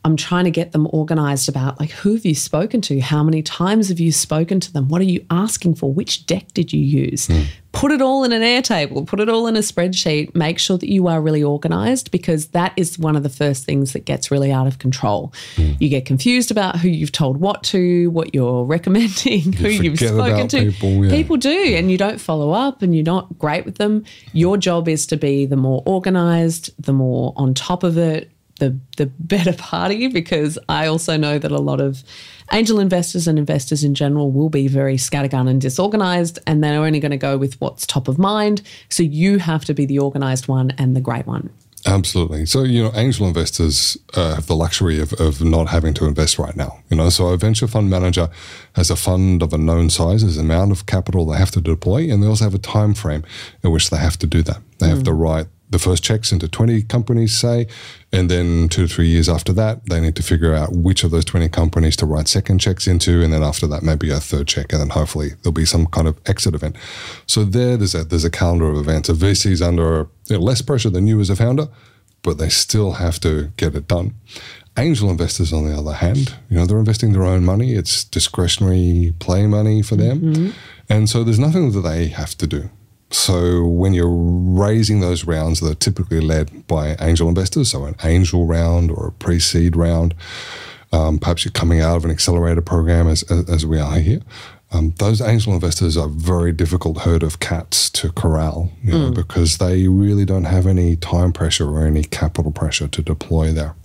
I'm 0.08 0.16
trying 0.16 0.46
to 0.46 0.52
get 0.52 0.72
them 0.72 0.88
organized 0.92 1.50
about 1.50 1.82
like 1.82 1.90
who 1.90 2.14
have 2.14 2.26
you 2.26 2.34
spoken 2.34 2.80
to? 2.84 3.02
How 3.02 3.24
many 3.24 3.42
times 3.42 3.90
have 3.90 4.00
you 4.00 4.14
spoken 4.14 4.62
to 4.62 4.72
them? 4.72 4.88
What 4.88 5.02
are 5.02 5.04
you 5.04 5.26
asking 5.30 5.76
for? 5.76 5.92
Which 5.92 6.26
deck 6.26 6.54
did 6.54 6.72
you 6.72 6.80
use? 6.80 7.28
Mm. 7.28 7.48
Put 7.74 7.92
it 7.92 8.02
all 8.02 8.24
in 8.24 8.32
an 8.32 8.42
Airtable, 8.42 9.06
put 9.06 9.20
it 9.20 9.28
all 9.28 9.48
in 9.48 9.58
a 9.58 9.60
spreadsheet. 9.60 10.34
Make 10.34 10.60
sure 10.60 10.78
that 10.78 10.90
you 10.90 11.10
are 11.10 11.22
really 11.22 11.44
organized 11.44 12.10
because 12.10 12.48
that 12.48 12.72
is 12.78 12.98
one 12.98 13.18
of 13.18 13.24
the 13.24 13.30
first 13.30 13.66
things 13.66 13.92
that 13.92 14.06
gets 14.06 14.32
really 14.32 14.50
out 14.50 14.66
of 14.66 14.80
control. 14.80 15.34
Mm. 15.58 15.76
You 15.82 15.90
get 15.90 16.06
confused 16.06 16.52
about 16.52 16.80
who 16.80 16.88
you've 16.88 17.12
told 17.12 17.42
what 17.42 17.64
to, 17.64 18.10
what 18.12 18.34
you're 18.34 18.64
recommending, 18.78 19.52
you 19.52 19.60
who 19.60 19.68
you've 19.68 20.00
spoken 20.00 20.48
to. 20.48 20.72
People, 20.72 21.06
yeah. 21.06 21.12
people 21.12 21.36
do, 21.36 21.76
and 21.76 21.92
you 21.92 21.98
don't 21.98 22.22
follow 22.22 22.52
up 22.52 22.82
and 22.82 22.96
you're 22.96 23.04
not 23.04 23.38
great 23.38 23.66
with 23.66 23.76
them. 23.76 24.06
Your 24.32 24.56
job 24.56 24.88
is 24.88 25.06
to 25.08 25.18
be 25.18 25.46
the 25.46 25.58
more 25.58 25.84
organized, 25.86 26.72
the 26.82 26.94
more 26.94 27.34
on 27.36 27.54
top 27.54 27.84
of 27.84 27.98
it, 27.98 28.32
the 28.58 28.78
the 28.98 29.08
better 29.20 29.54
party 29.54 30.08
because 30.08 30.58
I 30.70 30.88
also 30.88 31.18
know 31.18 31.40
that 31.40 31.52
a 31.52 31.60
lot 31.60 31.82
of 31.82 32.04
angel 32.52 32.80
investors 32.80 33.28
and 33.28 33.38
investors 33.38 33.84
in 33.84 33.94
general 33.94 34.32
will 34.32 34.50
be 34.50 34.68
very 34.68 34.96
scattergun 34.96 35.50
and 35.50 35.60
disorganized 35.60 36.40
and 36.48 36.64
they're 36.64 36.84
only 36.84 37.00
going 37.00 37.12
to 37.12 37.18
go 37.18 37.38
with 37.38 37.60
what's 37.60 37.86
top 37.86 38.08
of 38.08 38.18
mind. 38.18 38.62
So 38.90 39.04
you 39.04 39.40
have 39.40 39.66
to 39.66 39.74
be 39.74 39.86
the 39.86 40.00
organized 40.00 40.48
one 40.48 40.72
and 40.78 40.96
the 40.96 41.02
great 41.02 41.28
one. 41.28 41.50
Absolutely. 41.86 42.46
So, 42.46 42.64
you 42.64 42.84
know, 42.84 42.92
angel 42.96 43.28
investors 43.28 43.98
uh, 44.14 44.36
have 44.36 44.48
the 44.48 44.56
luxury 44.56 45.00
of, 45.00 45.14
of 45.14 45.42
not 45.42 45.70
having 45.70 45.94
to 45.96 46.06
invest 46.06 46.38
right 46.38 46.56
now. 46.56 46.80
You 46.90 46.98
know, 46.98 47.10
so 47.10 47.28
a 47.28 47.38
venture 47.38 47.68
fund 47.68 47.90
manager 47.90 48.30
has 48.74 48.90
a 48.90 48.96
fund 48.96 49.42
of 49.42 49.54
a 49.54 49.58
known 49.58 49.90
size, 49.90 50.22
there's 50.22 50.38
an 50.38 50.46
amount 50.46 50.72
of 50.72 50.86
capital 50.86 51.26
they 51.26 51.38
have 51.38 51.52
to 51.52 51.62
deploy, 51.62 52.12
and 52.12 52.22
they 52.22 52.28
also 52.28 52.44
have 52.44 52.56
a 52.56 52.60
time 52.60 52.94
frame 52.94 53.24
in 53.64 53.72
which 53.72 53.90
they 53.90 53.98
have 53.98 54.18
to 54.20 54.28
do 54.28 54.42
that. 54.44 54.62
They 54.80 54.88
mm. 54.88 54.96
have 54.96 55.04
to 55.04 55.14
write 55.14 55.48
the 55.70 55.80
first 55.80 56.04
checks 56.04 56.32
into 56.32 56.48
20 56.48 56.84
companies, 56.84 57.38
say, 57.38 57.68
and 58.14 58.32
then 58.32 58.70
two 58.70 58.88
to 58.88 58.94
three 58.94 59.08
years 59.08 59.28
after 59.28 59.52
that, 59.54 59.86
they 59.90 60.00
need 60.00 60.16
to 60.16 60.24
figure 60.24 60.54
out 60.54 60.72
which 60.72 61.04
of 61.04 61.12
those 61.12 61.26
20 61.26 61.50
companies 61.50 61.98
to 61.98 62.06
write 62.06 62.28
second 62.28 62.60
checks 62.60 62.88
into. 62.88 63.22
And 63.22 63.34
then 63.34 63.44
after 63.44 63.68
that, 63.68 63.84
maybe 63.84 64.10
a 64.10 64.20
third 64.20 64.48
check. 64.48 64.72
And 64.72 64.82
then 64.82 64.90
hopefully 64.90 65.32
there'll 65.42 65.54
be 65.54 65.66
some 65.66 65.86
kind 65.88 66.08
of 66.08 66.18
exit 66.26 66.56
event. 66.56 66.78
So 67.26 67.44
there, 67.44 67.76
there's 67.76 67.96
a, 67.96 68.06
there's 68.06 68.24
a 68.24 68.30
calendar 68.30 68.70
of 68.70 68.78
events. 68.78 69.10
A 69.10 69.14
VC's 69.14 69.62
under 69.62 70.08
you 70.28 70.38
know, 70.38 70.40
less 70.40 70.62
pressure 70.62 70.90
than 70.90 71.06
you 71.06 71.20
as 71.20 71.30
a 71.30 71.36
founder, 71.36 71.68
but 72.22 72.38
they 72.38 72.50
still 72.50 72.94
have 72.94 73.20
to 73.22 73.52
get 73.58 73.76
it 73.76 73.88
done. 73.88 74.14
Angel 74.78 75.10
investors, 75.10 75.52
on 75.52 75.68
the 75.68 75.76
other 75.76 75.94
hand, 75.94 76.36
you 76.50 76.58
know, 76.58 76.66
they're 76.68 76.78
investing 76.78 77.12
their 77.12 77.24
own 77.24 77.44
money. 77.44 77.74
It's 77.74 78.04
discretionary 78.04 79.14
play 79.18 79.48
money 79.48 79.82
for 79.82 79.96
them. 79.96 80.22
Mm-hmm. 80.22 80.50
And 80.88 81.10
so 81.10 81.24
there's 81.24 81.40
nothing 81.40 81.72
that 81.72 81.82
they 81.82 82.08
have 82.10 82.38
to 82.38 82.46
do 82.46 82.70
So 83.10 83.66
when 83.66 83.94
you're 83.94 84.10
raising 84.10 85.00
those 85.00 85.26
rounds, 85.26 85.60
that 85.62 85.72
are 85.72 85.76
typically 85.76 86.20
led 86.20 86.68
by 86.68 86.96
angel 87.00 87.30
investors, 87.30 87.72
so 87.72 87.86
an 87.86 87.96
angel 88.04 88.46
round 88.46 88.92
or 88.92 89.08
a 89.08 89.12
pre-seed 89.12 89.76
round. 89.76 90.14
Um, 90.92 91.20
perhaps 91.20 91.44
you're 91.44 91.52
coming 91.52 91.82
out 91.82 91.98
of 91.98 92.06
an 92.06 92.12
accelerator 92.12 92.62
program, 92.62 93.08
as 93.08 93.24
as, 93.24 93.50
as 93.50 93.66
we 93.66 93.80
are 93.80 94.00
here. 94.00 94.22
Um, 94.72 94.94
those 94.98 95.22
angel 95.22 95.54
investors 95.54 95.96
are 95.96 96.10
very 96.10 96.52
difficult 96.52 97.00
herd 97.02 97.24
of 97.24 97.40
cats 97.40 97.90
to 97.92 98.12
corral, 98.12 98.72
you 98.84 98.92
know, 98.92 99.12
because 99.12 99.58
they 99.60 99.88
really 99.88 100.26
don't 100.26 100.44
have 100.44 100.68
any 100.68 100.98
time 100.98 101.32
pressure 101.32 101.70
or 101.70 101.86
any 101.86 102.04
capital 102.04 102.52
pressure 102.52 102.88
to 102.90 103.02
deploy 103.02 103.54
there. 103.54 103.76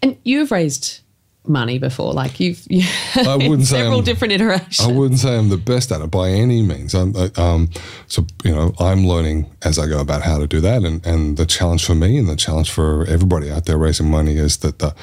And 0.00 0.16
you've 0.22 0.52
raised 0.52 1.00
money 1.46 1.78
before, 1.78 2.12
like 2.12 2.38
you've 2.40 2.64
you 2.70 2.84
I 3.16 3.36
wouldn't 3.36 3.66
say 3.66 3.78
several 3.78 3.96
I'm- 3.96 4.04
different 4.04 4.32
iterations. 4.34 4.80
I 4.80 4.92
wouldn't 4.92 5.20
say 5.20 5.36
I'm 5.36 5.48
the 5.48 5.56
best 5.56 5.90
at 5.92 6.00
it 6.00 6.10
by 6.10 6.28
any 6.30 6.62
means. 6.62 6.94
I'm, 6.94 7.14
I, 7.16 7.30
um, 7.36 7.70
so 8.06 8.26
you 8.44 8.54
know, 8.54 8.72
I'm 8.78 9.06
learning 9.06 9.50
as 9.62 9.78
I 9.78 9.86
go 9.86 10.00
about 10.00 10.22
how 10.22 10.38
to 10.38 10.46
do 10.46 10.60
that, 10.60 10.82
and 10.84 11.04
and 11.06 11.36
the 11.36 11.46
challenge 11.46 11.84
for 11.84 11.94
me 11.94 12.18
and 12.18 12.28
the 12.28 12.36
challenge 12.36 12.70
for 12.70 13.04
everybody 13.06 13.50
out 13.50 13.66
there 13.66 13.78
raising 13.78 14.10
money 14.10 14.36
is 14.36 14.58
that 14.58 14.78
the 14.78 14.94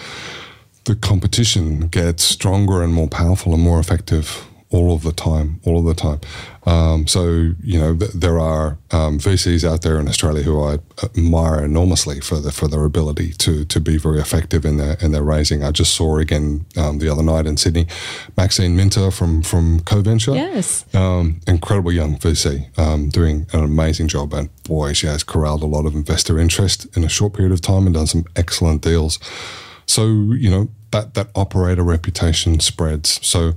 the 0.86 0.96
competition 0.96 1.88
gets 1.88 2.24
stronger 2.24 2.82
and 2.82 2.94
more 2.94 3.08
powerful 3.08 3.54
and 3.54 3.62
more 3.62 3.80
effective 3.80 4.46
all 4.72 4.94
of 4.94 5.02
the 5.02 5.12
time, 5.12 5.60
all 5.66 5.80
of 5.80 5.86
the 5.86 5.96
time. 5.96 6.20
Um, 6.66 7.08
so 7.08 7.54
you 7.64 7.80
know, 7.80 7.96
th- 7.96 8.12
there 8.12 8.40
are 8.40 8.78
um, 8.92 9.18
VCs 9.18 9.68
out 9.68 9.82
there 9.82 10.00
in 10.00 10.08
Australia 10.08 10.44
who 10.44 10.62
I 10.64 10.78
admire 11.02 11.64
enormously 11.64 12.20
for 12.20 12.40
the, 12.40 12.52
for 12.52 12.68
their 12.68 12.86
ability 12.86 13.34
to 13.34 13.66
to 13.66 13.80
be 13.80 13.98
very 13.98 14.20
effective 14.20 14.66
in 14.66 14.78
their 14.78 14.94
in 15.02 15.12
their 15.12 15.24
raising. 15.24 15.64
I 15.64 15.72
just 15.72 15.96
saw 15.96 16.18
again 16.18 16.66
um, 16.78 17.00
the 17.00 17.10
other 17.10 17.24
night 17.24 17.48
in 17.48 17.58
Sydney, 17.58 17.88
Maxine 18.38 18.76
Minter 18.76 19.10
from 19.10 19.42
from 19.42 19.80
CoVenture. 19.82 20.36
Yes. 20.36 20.86
Um, 20.94 21.42
incredible 21.48 21.92
young 21.92 22.18
VC, 22.18 22.78
um, 22.78 23.10
doing 23.10 23.48
an 23.54 23.64
amazing 23.64 24.08
job, 24.08 24.34
and 24.34 24.50
boy, 24.64 24.94
she 24.94 25.08
has 25.08 25.24
corralled 25.24 25.64
a 25.64 25.68
lot 25.68 25.88
of 25.88 25.96
investor 25.96 26.38
interest 26.38 26.86
in 26.96 27.04
a 27.04 27.10
short 27.10 27.34
period 27.34 27.52
of 27.52 27.62
time 27.62 27.88
and 27.88 27.96
done 27.96 28.08
some 28.08 28.26
excellent 28.36 28.84
deals. 28.84 29.18
So 29.88 30.06
you 30.06 30.52
know 30.52 30.70
that 30.92 31.16
that 31.16 31.30
operator 31.34 31.84
reputation 31.84 32.60
spreads. 32.60 33.26
So 33.26 33.54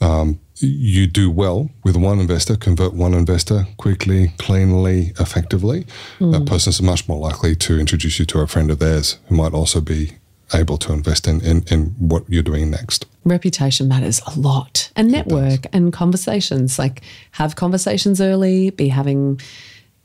um, 0.00 0.40
you 0.56 1.06
do 1.06 1.30
well 1.30 1.70
with 1.82 1.96
one 1.96 2.20
investor, 2.20 2.56
convert 2.56 2.92
one 2.94 3.14
investor 3.14 3.66
quickly, 3.76 4.32
cleanly, 4.38 5.12
effectively. 5.18 5.86
That 6.20 6.40
hmm. 6.40 6.44
person 6.44 6.70
is 6.70 6.82
much 6.82 7.08
more 7.08 7.18
likely 7.18 7.56
to 7.56 7.78
introduce 7.78 8.18
you 8.18 8.24
to 8.26 8.40
a 8.40 8.46
friend 8.46 8.70
of 8.70 8.78
theirs 8.78 9.18
who 9.28 9.34
might 9.34 9.54
also 9.54 9.80
be 9.80 10.12
able 10.54 10.76
to 10.78 10.92
invest 10.92 11.26
in, 11.26 11.40
in, 11.40 11.64
in 11.70 11.86
what 11.98 12.24
you're 12.28 12.42
doing 12.42 12.70
next. 12.70 13.06
reputation 13.24 13.88
matters 13.88 14.20
a 14.26 14.38
lot 14.38 14.90
and 14.96 15.10
network 15.10 15.66
and 15.72 15.92
conversations 15.92 16.78
like 16.78 17.02
have 17.30 17.56
conversations 17.56 18.20
early 18.20 18.70
be 18.70 18.88
having 18.88 19.40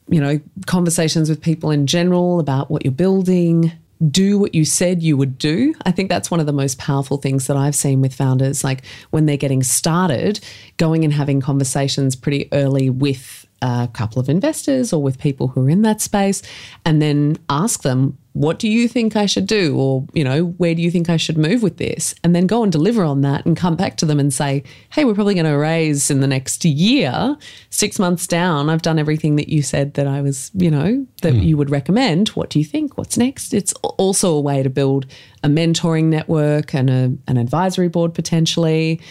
you 0.07 0.21
know 0.21 0.39
conversations 0.65 1.29
with 1.29 1.41
people 1.41 1.71
in 1.71 1.87
general 1.87 2.39
about 2.39 2.69
what 2.71 2.85
you're 2.85 2.91
building 2.91 3.71
do 4.11 4.37
what 4.37 4.53
you 4.53 4.65
said 4.65 5.01
you 5.01 5.17
would 5.17 5.37
do. 5.37 5.73
I 5.85 5.91
think 5.91 6.09
that's 6.09 6.29
one 6.29 6.39
of 6.39 6.45
the 6.45 6.53
most 6.53 6.77
powerful 6.77 7.17
things 7.17 7.47
that 7.47 7.57
i've 7.57 7.75
seen 7.75 8.01
with 8.01 8.13
founders 8.13 8.63
like 8.63 8.83
when 9.09 9.25
they're 9.25 9.37
getting 9.37 9.63
started 9.63 10.39
going 10.77 11.03
and 11.03 11.13
having 11.13 11.41
conversations 11.41 12.15
pretty 12.15 12.47
early 12.51 12.89
with 12.89 13.45
a 13.61 13.89
couple 13.93 14.19
of 14.19 14.29
investors 14.29 14.93
or 14.93 15.01
with 15.01 15.19
people 15.19 15.47
who 15.47 15.65
are 15.65 15.69
in 15.69 15.81
that 15.81 16.01
space 16.01 16.41
and 16.85 17.01
then 17.01 17.37
ask 17.49 17.81
them 17.81 18.17
what 18.37 18.59
do 18.59 18.69
you 18.69 18.87
think 18.87 19.15
I 19.15 19.25
should 19.25 19.47
do? 19.47 19.75
Or 19.75 20.05
you 20.13 20.23
know 20.23 20.45
where 20.45 20.75
do 20.75 20.81
you 20.81 20.91
think 20.91 21.09
I 21.09 21.17
should 21.17 21.37
move 21.37 21.63
with 21.63 21.77
this? 21.77 22.13
And 22.23 22.35
then 22.35 22.45
go 22.45 22.61
and 22.61 22.71
deliver 22.71 23.03
on 23.03 23.21
that 23.21 23.45
and 23.45 23.57
come 23.57 23.75
back 23.75 23.97
to 23.97 24.05
them 24.05 24.19
and 24.19 24.31
say 24.31 24.63
hey 24.91 25.05
we're 25.05 25.15
probably 25.15 25.33
going 25.33 25.45
to 25.45 25.57
raise 25.57 26.11
in 26.11 26.21
the 26.21 26.27
next 26.27 26.63
year 26.63 27.35
6 27.71 27.99
months 27.99 28.27
down. 28.27 28.69
I've 28.69 28.83
done 28.83 28.99
everything 28.99 29.37
that 29.37 29.49
you 29.49 29.63
said 29.63 29.95
that 29.95 30.07
I 30.07 30.21
was 30.21 30.51
you 30.53 30.69
know 30.69 31.05
that 31.23 31.33
you 31.33 31.57
would 31.57 31.71
recommend. 31.71 32.29
What 32.29 32.51
do 32.51 32.59
you 32.59 32.65
think? 32.65 32.97
What's 32.97 33.17
next? 33.17 33.53
It's 33.53 33.73
also 33.73 34.33
a 34.33 34.41
way 34.41 34.61
to 34.61 34.69
build 34.69 35.07
a 35.43 35.47
mentoring 35.47 36.05
network 36.05 36.75
and 36.75 36.89
a, 36.89 37.13
an 37.27 37.37
advisory 37.37 37.87
board 37.87 38.13
potentially. 38.13 39.01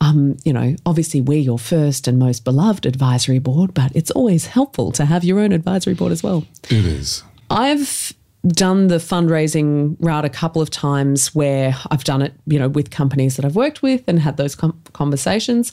Um, 0.00 0.38
you 0.44 0.54
know, 0.54 0.76
obviously 0.86 1.20
we're 1.20 1.40
your 1.40 1.58
first 1.58 2.08
and 2.08 2.18
most 2.18 2.44
beloved 2.44 2.86
advisory 2.86 3.38
board, 3.38 3.74
but 3.74 3.92
it's 3.94 4.10
always 4.12 4.46
helpful 4.46 4.92
to 4.92 5.04
have 5.04 5.24
your 5.24 5.38
own 5.38 5.52
advisory 5.52 5.92
board 5.92 6.12
as 6.12 6.22
well. 6.22 6.46
It 6.70 6.86
is. 6.86 7.22
I've 7.50 8.14
done 8.46 8.88
the 8.88 8.96
fundraising 8.96 9.96
route 10.00 10.24
a 10.24 10.30
couple 10.30 10.62
of 10.62 10.70
times 10.70 11.34
where 11.34 11.76
I've 11.90 12.04
done 12.04 12.22
it, 12.22 12.34
you 12.46 12.58
know, 12.58 12.68
with 12.68 12.90
companies 12.90 13.36
that 13.36 13.44
I've 13.44 13.56
worked 13.56 13.82
with 13.82 14.02
and 14.06 14.18
had 14.18 14.36
those 14.38 14.54
com- 14.54 14.80
conversations. 14.92 15.72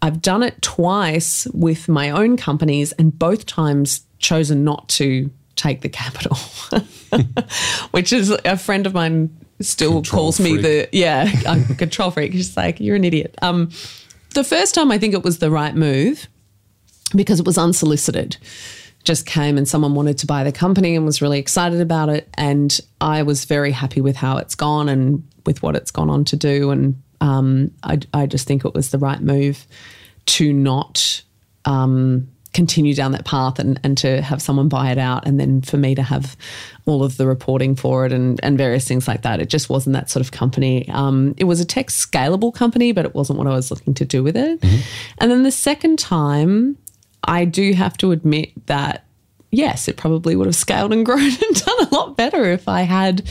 I've 0.00 0.22
done 0.22 0.42
it 0.42 0.60
twice 0.62 1.46
with 1.48 1.88
my 1.88 2.10
own 2.10 2.36
companies 2.36 2.92
and 2.92 3.18
both 3.18 3.46
times 3.46 4.02
chosen 4.18 4.64
not 4.64 4.88
to 4.90 5.30
take 5.56 5.80
the 5.80 5.88
capital, 5.88 6.36
which 7.90 8.12
is 8.12 8.30
a 8.30 8.56
friend 8.56 8.86
of 8.86 8.94
mine 8.94 9.36
still 9.60 9.94
Control 9.94 10.22
calls 10.22 10.40
me 10.40 10.56
the 10.56 10.88
yeah 10.92 11.30
control 11.76 12.10
freak. 12.10 12.32
She's 12.32 12.56
like 12.56 12.80
you're 12.80 12.96
an 12.96 13.04
idiot. 13.04 13.34
Um, 13.40 13.70
the 14.34 14.44
first 14.44 14.74
time 14.74 14.90
I 14.90 14.98
think 14.98 15.14
it 15.14 15.22
was 15.22 15.38
the 15.38 15.50
right 15.50 15.74
move 15.74 16.28
because 17.14 17.40
it 17.40 17.46
was 17.46 17.56
unsolicited. 17.56 18.36
Just 19.04 19.26
came 19.26 19.58
and 19.58 19.68
someone 19.68 19.94
wanted 19.94 20.18
to 20.18 20.26
buy 20.26 20.44
the 20.44 20.52
company 20.52 20.96
and 20.96 21.04
was 21.04 21.22
really 21.22 21.38
excited 21.38 21.80
about 21.80 22.08
it. 22.08 22.28
And 22.34 22.78
I 23.00 23.22
was 23.22 23.44
very 23.44 23.70
happy 23.70 24.00
with 24.00 24.16
how 24.16 24.38
it's 24.38 24.54
gone 24.54 24.88
and 24.88 25.22
with 25.46 25.62
what 25.62 25.76
it's 25.76 25.90
gone 25.90 26.10
on 26.10 26.24
to 26.26 26.36
do. 26.36 26.70
And 26.70 27.02
um, 27.20 27.70
I, 27.82 28.00
I 28.12 28.26
just 28.26 28.46
think 28.46 28.64
it 28.64 28.74
was 28.74 28.90
the 28.90 28.98
right 28.98 29.20
move 29.20 29.66
to 30.26 30.52
not 30.52 31.22
um, 31.66 32.28
continue 32.54 32.94
down 32.94 33.12
that 33.12 33.24
path 33.24 33.58
and, 33.58 33.78
and 33.82 33.98
to 33.98 34.22
have 34.22 34.40
someone 34.40 34.68
buy 34.68 34.90
it 34.90 34.98
out 34.98 35.26
and 35.26 35.38
then 35.38 35.60
for 35.60 35.76
me 35.76 35.94
to 35.94 36.02
have 36.02 36.36
all 36.86 37.02
of 37.02 37.16
the 37.16 37.26
reporting 37.26 37.74
for 37.74 38.06
it 38.06 38.12
and, 38.12 38.40
and 38.42 38.56
various 38.56 38.86
things 38.86 39.08
like 39.08 39.22
that. 39.22 39.40
It 39.40 39.50
just 39.50 39.68
wasn't 39.68 39.94
that 39.94 40.08
sort 40.08 40.24
of 40.24 40.32
company. 40.32 40.88
Um, 40.88 41.34
it 41.36 41.44
was 41.44 41.60
a 41.60 41.64
tech 41.64 41.88
scalable 41.88 42.54
company, 42.54 42.92
but 42.92 43.04
it 43.04 43.14
wasn't 43.14 43.38
what 43.38 43.48
I 43.48 43.50
was 43.50 43.70
looking 43.70 43.92
to 43.94 44.04
do 44.04 44.22
with 44.22 44.36
it. 44.36 44.62
And 45.18 45.30
then 45.30 45.42
the 45.42 45.50
second 45.50 45.98
time, 45.98 46.78
I 47.28 47.44
do 47.44 47.72
have 47.72 47.96
to 47.98 48.12
admit 48.12 48.66
that 48.66 49.04
yes, 49.54 49.88
it 49.88 49.96
probably 49.96 50.36
would 50.36 50.46
have 50.46 50.56
scaled 50.56 50.92
and 50.92 51.06
grown 51.06 51.20
and 51.20 51.64
done 51.64 51.86
a 51.86 51.94
lot 51.94 52.16
better 52.16 52.44
if 52.44 52.68
I 52.68 52.82
had 52.82 53.28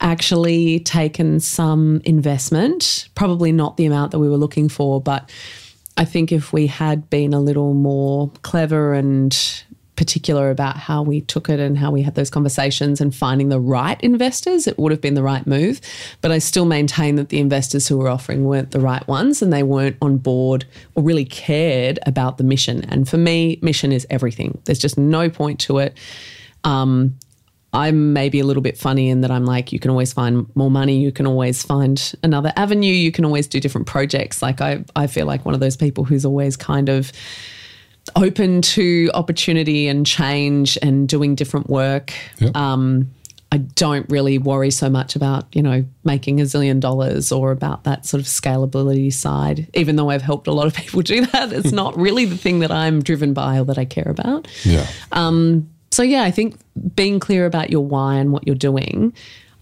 actually 0.00 0.80
taken 0.80 1.40
some 1.40 2.00
investment. 2.04 3.08
Probably 3.14 3.52
not 3.52 3.76
the 3.76 3.86
amount 3.86 4.12
that 4.12 4.18
we 4.18 4.28
were 4.28 4.38
looking 4.38 4.68
for, 4.68 5.00
but 5.00 5.30
I 5.96 6.04
think 6.04 6.32
if 6.32 6.52
we 6.52 6.66
had 6.66 7.10
been 7.10 7.34
a 7.34 7.40
little 7.40 7.74
more 7.74 8.30
clever 8.42 8.94
and 8.94 9.36
particular 10.00 10.48
about 10.48 10.78
how 10.78 11.02
we 11.02 11.20
took 11.20 11.50
it 11.50 11.60
and 11.60 11.76
how 11.76 11.90
we 11.90 12.00
had 12.00 12.14
those 12.14 12.30
conversations 12.30 13.02
and 13.02 13.14
finding 13.14 13.50
the 13.50 13.60
right 13.60 14.00
investors, 14.00 14.66
it 14.66 14.78
would 14.78 14.90
have 14.92 15.02
been 15.02 15.12
the 15.12 15.22
right 15.22 15.46
move. 15.46 15.78
But 16.22 16.30
I 16.30 16.38
still 16.38 16.64
maintain 16.64 17.16
that 17.16 17.28
the 17.28 17.38
investors 17.38 17.86
who 17.86 17.98
were 17.98 18.08
offering 18.08 18.46
weren't 18.46 18.70
the 18.70 18.80
right 18.80 19.06
ones 19.06 19.42
and 19.42 19.52
they 19.52 19.62
weren't 19.62 19.98
on 20.00 20.16
board 20.16 20.64
or 20.94 21.02
really 21.02 21.26
cared 21.26 21.98
about 22.06 22.38
the 22.38 22.44
mission. 22.44 22.82
And 22.84 23.06
for 23.06 23.18
me, 23.18 23.58
mission 23.60 23.92
is 23.92 24.06
everything. 24.08 24.58
There's 24.64 24.78
just 24.78 24.96
no 24.96 25.28
point 25.28 25.60
to 25.60 25.76
it. 25.76 25.98
Um, 26.64 27.18
I'm 27.74 28.14
maybe 28.14 28.40
a 28.40 28.44
little 28.44 28.62
bit 28.62 28.78
funny 28.78 29.10
in 29.10 29.20
that 29.20 29.30
I'm 29.30 29.44
like, 29.44 29.70
you 29.70 29.78
can 29.78 29.90
always 29.90 30.14
find 30.14 30.46
more 30.56 30.70
money, 30.70 30.98
you 30.98 31.12
can 31.12 31.26
always 31.26 31.62
find 31.62 32.14
another 32.22 32.54
avenue, 32.56 32.90
you 32.90 33.12
can 33.12 33.26
always 33.26 33.46
do 33.46 33.60
different 33.60 33.86
projects. 33.86 34.40
Like 34.40 34.62
I, 34.62 34.82
I 34.96 35.08
feel 35.08 35.26
like 35.26 35.44
one 35.44 35.52
of 35.52 35.60
those 35.60 35.76
people 35.76 36.04
who's 36.04 36.24
always 36.24 36.56
kind 36.56 36.88
of 36.88 37.12
open 38.16 38.62
to 38.62 39.10
opportunity 39.14 39.88
and 39.88 40.06
change 40.06 40.78
and 40.82 41.08
doing 41.08 41.34
different 41.34 41.68
work. 41.68 42.12
Yep. 42.38 42.56
Um, 42.56 43.10
I 43.52 43.58
don't 43.58 44.08
really 44.08 44.38
worry 44.38 44.70
so 44.70 44.88
much 44.88 45.16
about, 45.16 45.44
you 45.56 45.62
know, 45.62 45.84
making 46.04 46.40
a 46.40 46.44
zillion 46.44 46.78
dollars 46.78 47.32
or 47.32 47.50
about 47.50 47.82
that 47.82 48.06
sort 48.06 48.20
of 48.20 48.26
scalability 48.26 49.12
side. 49.12 49.68
Even 49.74 49.96
though 49.96 50.08
I've 50.10 50.22
helped 50.22 50.46
a 50.46 50.52
lot 50.52 50.66
of 50.68 50.74
people 50.82 51.02
do 51.02 51.26
that, 51.26 51.52
it's 51.52 51.72
not 51.72 51.96
really 51.98 52.26
the 52.26 52.36
thing 52.36 52.60
that 52.60 52.70
I'm 52.70 53.02
driven 53.02 53.34
by 53.34 53.58
or 53.58 53.64
that 53.64 53.76
I 53.78 53.84
care 53.84 54.08
about. 54.08 54.46
Yeah. 54.64 54.86
Um, 55.12 55.68
So 55.90 56.04
yeah, 56.04 56.22
I 56.22 56.30
think 56.30 56.56
being 56.94 57.18
clear 57.18 57.44
about 57.46 57.70
your 57.70 57.84
why 57.84 58.16
and 58.16 58.30
what 58.32 58.46
you're 58.46 58.54
doing. 58.54 59.12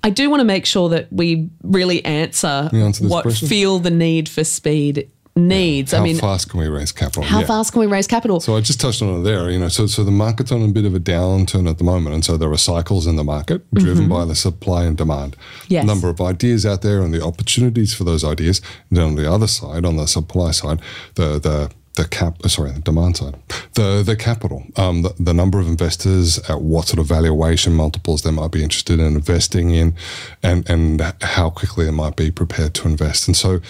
I 0.05 0.11
do 0.11 0.31
want 0.31 0.41
to 0.41 0.45
make 0.45 0.65
sure 0.67 0.91
that 0.91 1.11
we 1.13 1.49
really 1.63 2.05
answer, 2.05 2.71
answer 2.73 3.09
what 3.09 3.23
question? 3.23 3.49
feel 3.49 3.79
the 3.79 3.91
need 3.91 4.29
for 4.29 4.45
speed 4.45 5.11
needs. 5.39 5.93
How 5.93 5.99
I 5.99 6.03
mean, 6.03 6.17
how 6.17 6.21
fast 6.33 6.51
can 6.51 6.61
we 6.61 6.69
raise 6.69 6.93
capital? 6.93 7.23
how 7.23 7.41
Yeah. 7.41 7.47
fast 7.47 7.73
can 7.73 7.81
we 7.81 7.87
raise 7.87 8.07
capital? 8.07 8.41
So 8.41 8.57
I 8.57 8.61
just 8.61 8.81
touched 8.81 9.01
on 9.03 9.21
it 9.21 9.23
there. 9.23 9.51
You 9.51 9.59
know, 9.59 9.69
so 9.69 9.87
so 9.87 10.05
the 10.05 10.11
market's 10.11 10.53
on 10.53 10.63
a 10.63 10.69
bit 10.69 10.85
of 10.85 10.95
a 10.95 11.01
downturn 11.01 11.69
at 11.69 11.79
the 11.79 11.85
moment, 11.85 12.15
and 12.15 12.25
so 12.25 12.37
there 12.37 12.51
are 12.51 12.59
cycles 12.59 13.07
in 13.07 13.17
the 13.17 13.25
market 13.25 13.63
driven 13.75 14.09
by 14.09 14.25
the 14.25 14.35
supply 14.35 14.85
and 14.85 14.97
demand. 14.97 15.33
Mm-hmm. 15.37 15.73
Yes. 15.75 15.87
Number 15.87 16.09
of 16.09 16.21
ideas 16.21 16.67
out 16.67 16.83
there 16.83 17.03
and 17.03 17.13
the 17.15 17.23
opportunities 17.23 17.95
for 17.95 18.05
those 18.05 18.25
ideas. 18.25 18.61
And 18.91 18.99
then 18.99 19.05
on 19.07 19.15
the 19.15 19.31
other 19.31 19.47
side, 19.47 19.85
on 19.85 19.97
the 19.97 20.07
supply 20.07 20.51
side, 20.51 20.81
the 21.15 21.39
the 21.39 21.71
the 21.95 22.07
cap, 22.07 22.37
uh, 22.45 22.49
sorry, 22.49 22.71
the 22.71 22.81
demand 22.81 23.17
side, 23.17 23.35
the 23.75 24.05
the 24.07 24.15
capital, 24.15 24.63
um, 24.77 25.03
the, 25.03 25.13
the 25.19 25.35
number 25.35 25.59
of 25.59 25.67
investors, 25.67 26.39
at 26.49 26.61
what 26.61 26.87
sort 26.87 27.01
of 27.01 27.07
valuation 27.07 27.75
multiples 27.75 28.23
they 28.23 28.31
might 28.31 28.53
be 28.53 28.63
interested 28.63 29.01
in 29.01 29.17
investing 29.17 29.71
in, 29.73 29.95
and 30.43 30.69
and 30.71 31.01
how 31.23 31.51
quickly 31.51 31.85
they 31.85 31.91
might 31.91 32.15
be 32.15 32.31
prepared 32.31 32.73
to 32.75 32.87
invest. 32.87 33.27
And 33.27 33.37
so, 33.37 33.61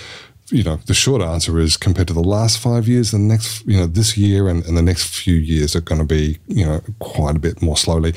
you 0.51 0.63
know, 0.63 0.77
the 0.87 0.95
short 0.95 1.23
answer 1.23 1.59
is 1.59 1.77
compared 1.77 2.09
to 2.09 2.15
the 2.15 2.23
last 2.23 2.59
five 2.59 2.89
years, 2.89 3.11
the 3.11 3.19
next, 3.19 3.67
you 3.67 3.77
know, 3.77 3.87
this 3.87 4.17
year 4.17 4.49
and, 4.49 4.65
and 4.65 4.77
the 4.77 4.83
next 4.83 5.15
few 5.15 5.35
years 5.35 5.77
are 5.77 5.81
going 5.81 6.01
to 6.01 6.07
be, 6.07 6.39
you 6.47 6.65
know, 6.65 6.81
quite 6.99 7.37
a 7.37 7.39
bit 7.39 7.61
more 7.63 7.77
slowly. 7.77 8.15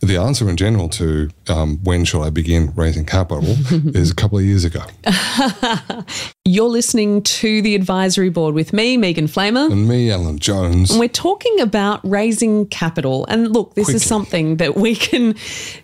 The 0.00 0.16
answer 0.16 0.48
in 0.48 0.56
general 0.56 0.88
to 0.90 1.30
um, 1.48 1.78
when 1.84 2.04
should 2.04 2.22
I 2.22 2.30
begin 2.30 2.72
raising 2.74 3.04
capital 3.04 3.44
is 3.94 4.10
a 4.10 4.14
couple 4.14 4.38
of 4.38 4.44
years 4.44 4.64
ago. 4.64 4.82
You're 6.46 6.68
listening 6.68 7.22
to 7.22 7.62
the 7.62 7.74
advisory 7.74 8.28
board 8.28 8.54
with 8.54 8.74
me, 8.74 8.98
Megan 8.98 9.28
Flamer. 9.28 9.72
And 9.72 9.88
me, 9.88 10.10
Alan 10.10 10.38
Jones. 10.38 10.90
And 10.90 11.00
we're 11.00 11.08
talking 11.08 11.58
about 11.58 12.02
raising 12.04 12.66
capital. 12.66 13.24
And 13.30 13.50
look, 13.50 13.72
this 13.72 13.86
Quickly. 13.86 13.96
is 13.96 14.06
something 14.06 14.56
that 14.58 14.76
we 14.76 14.94
can 14.94 15.36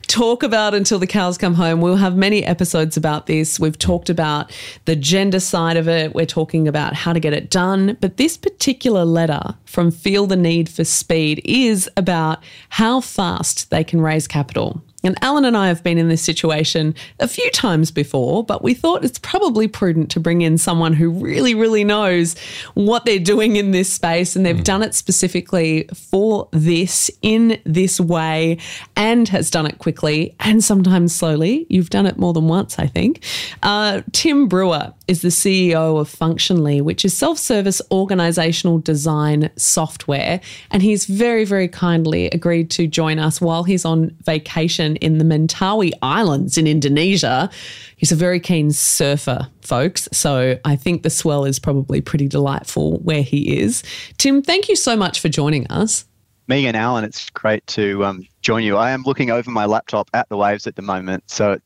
talk 0.06 0.42
about 0.42 0.74
until 0.74 0.98
the 0.98 1.06
cows 1.06 1.38
come 1.38 1.54
home. 1.54 1.80
We'll 1.80 1.96
have 1.96 2.14
many 2.14 2.44
episodes 2.44 2.98
about 2.98 3.24
this. 3.24 3.58
We've 3.58 3.78
talked 3.78 4.10
about 4.10 4.52
the 4.84 4.96
gender 4.96 5.40
side 5.40 5.78
of 5.78 5.88
it. 5.88 6.14
We're 6.14 6.26
talking 6.26 6.68
about 6.68 6.92
how 6.92 7.14
to 7.14 7.20
get 7.20 7.32
it 7.32 7.48
done. 7.48 7.96
But 7.98 8.18
this 8.18 8.36
particular 8.36 9.06
letter 9.06 9.54
from 9.64 9.90
Feel 9.90 10.26
the 10.26 10.36
Need 10.36 10.68
for 10.68 10.84
Speed 10.84 11.40
is 11.42 11.88
about 11.96 12.44
how 12.68 13.00
fast 13.00 13.70
they 13.70 13.82
can 13.82 14.02
raise 14.02 14.28
capital. 14.28 14.82
And 15.02 15.16
Alan 15.22 15.44
and 15.44 15.56
I 15.56 15.68
have 15.68 15.82
been 15.82 15.98
in 15.98 16.08
this 16.08 16.22
situation 16.22 16.94
a 17.18 17.28
few 17.28 17.50
times 17.50 17.90
before, 17.90 18.44
but 18.44 18.62
we 18.62 18.74
thought 18.74 19.04
it's 19.04 19.18
probably 19.18 19.66
prudent 19.66 20.10
to 20.12 20.20
bring 20.20 20.42
in 20.42 20.58
someone 20.58 20.92
who 20.92 21.10
really, 21.10 21.54
really 21.54 21.84
knows 21.84 22.38
what 22.74 23.04
they're 23.04 23.18
doing 23.18 23.56
in 23.56 23.70
this 23.70 23.92
space 23.92 24.36
and 24.36 24.44
they've 24.44 24.56
mm. 24.56 24.64
done 24.64 24.82
it 24.82 24.94
specifically 24.94 25.88
for 25.94 26.48
this 26.52 27.10
in 27.22 27.60
this 27.64 28.00
way 28.00 28.58
and 28.96 29.28
has 29.28 29.50
done 29.50 29.66
it 29.66 29.78
quickly 29.78 30.34
and 30.40 30.62
sometimes 30.62 31.14
slowly. 31.14 31.66
You've 31.68 31.90
done 31.90 32.06
it 32.06 32.18
more 32.18 32.32
than 32.32 32.48
once, 32.48 32.78
I 32.78 32.86
think. 32.86 33.24
Uh, 33.62 34.02
Tim 34.12 34.48
Brewer 34.48 34.92
is 35.08 35.22
the 35.22 35.28
CEO 35.28 35.98
of 35.98 36.08
Functionly, 36.08 36.80
which 36.80 37.04
is 37.04 37.16
self 37.16 37.38
service 37.38 37.82
organizational 37.90 38.78
design 38.78 39.50
software. 39.56 40.40
And 40.70 40.82
he's 40.82 41.06
very, 41.06 41.44
very 41.44 41.68
kindly 41.68 42.26
agreed 42.26 42.70
to 42.72 42.86
join 42.86 43.18
us 43.18 43.40
while 43.40 43.64
he's 43.64 43.84
on 43.84 44.16
vacation 44.24 44.89
in 44.96 45.18
the 45.18 45.24
Mentawai 45.24 45.92
Islands 46.02 46.56
in 46.58 46.66
Indonesia. 46.66 47.50
He's 47.96 48.12
a 48.12 48.16
very 48.16 48.40
keen 48.40 48.70
surfer, 48.70 49.48
folks. 49.62 50.08
So 50.12 50.58
I 50.64 50.76
think 50.76 51.02
the 51.02 51.10
swell 51.10 51.44
is 51.44 51.58
probably 51.58 52.00
pretty 52.00 52.28
delightful 52.28 52.98
where 52.98 53.22
he 53.22 53.58
is. 53.58 53.82
Tim, 54.18 54.42
thank 54.42 54.68
you 54.68 54.76
so 54.76 54.96
much 54.96 55.20
for 55.20 55.28
joining 55.28 55.66
us. 55.68 56.04
Me 56.48 56.66
and 56.66 56.76
Alan, 56.76 57.04
it's 57.04 57.30
great 57.30 57.64
to 57.68 58.04
um, 58.04 58.26
join 58.42 58.64
you. 58.64 58.76
I 58.76 58.90
am 58.90 59.02
looking 59.04 59.30
over 59.30 59.50
my 59.50 59.66
laptop 59.66 60.10
at 60.14 60.28
the 60.28 60.36
waves 60.36 60.66
at 60.66 60.76
the 60.76 60.82
moment. 60.82 61.22
So 61.30 61.60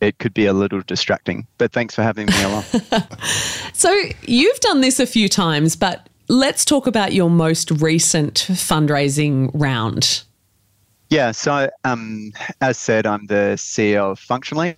it 0.00 0.18
could 0.18 0.34
be 0.34 0.46
a 0.46 0.52
little 0.52 0.80
distracting. 0.80 1.46
But 1.58 1.72
thanks 1.72 1.94
for 1.94 2.02
having 2.02 2.26
me 2.26 2.42
along. 2.42 2.64
so 3.72 3.94
you've 4.22 4.60
done 4.60 4.80
this 4.80 4.98
a 4.98 5.06
few 5.06 5.28
times, 5.28 5.76
but 5.76 6.08
let's 6.28 6.64
talk 6.64 6.86
about 6.86 7.12
your 7.12 7.28
most 7.28 7.70
recent 7.70 8.46
fundraising 8.50 9.50
round. 9.52 10.22
Yeah, 11.10 11.32
so 11.32 11.68
um, 11.82 12.32
as 12.60 12.78
said, 12.78 13.04
I'm 13.04 13.26
the 13.26 13.54
CEO 13.56 14.12
of 14.12 14.20
Functionly. 14.20 14.76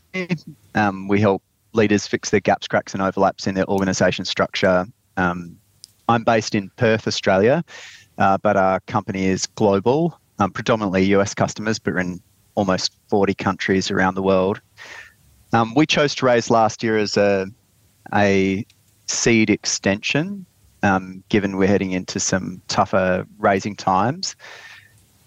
Um, 0.74 1.06
we 1.06 1.20
help 1.20 1.42
leaders 1.74 2.06
fix 2.06 2.30
their 2.30 2.40
gaps, 2.40 2.66
cracks, 2.66 2.94
and 2.94 3.02
overlaps 3.02 3.46
in 3.46 3.54
their 3.54 3.68
organisation 3.68 4.24
structure. 4.24 4.86
Um, 5.18 5.58
I'm 6.08 6.24
based 6.24 6.54
in 6.54 6.70
Perth, 6.76 7.06
Australia, 7.06 7.62
uh, 8.16 8.38
but 8.38 8.56
our 8.56 8.80
company 8.80 9.26
is 9.26 9.44
global, 9.46 10.18
um, 10.38 10.50
predominantly 10.50 11.04
US 11.14 11.34
customers, 11.34 11.78
but 11.78 11.92
we're 11.92 12.00
in 12.00 12.22
almost 12.54 12.96
40 13.08 13.34
countries 13.34 13.90
around 13.90 14.14
the 14.14 14.22
world. 14.22 14.62
Um, 15.52 15.74
we 15.74 15.84
chose 15.84 16.14
to 16.14 16.26
raise 16.26 16.50
last 16.50 16.82
year 16.82 16.96
as 16.96 17.18
a, 17.18 17.46
a 18.14 18.64
seed 19.06 19.50
extension, 19.50 20.46
um, 20.82 21.22
given 21.28 21.58
we're 21.58 21.68
heading 21.68 21.92
into 21.92 22.18
some 22.18 22.62
tougher 22.68 23.26
raising 23.38 23.76
times. 23.76 24.34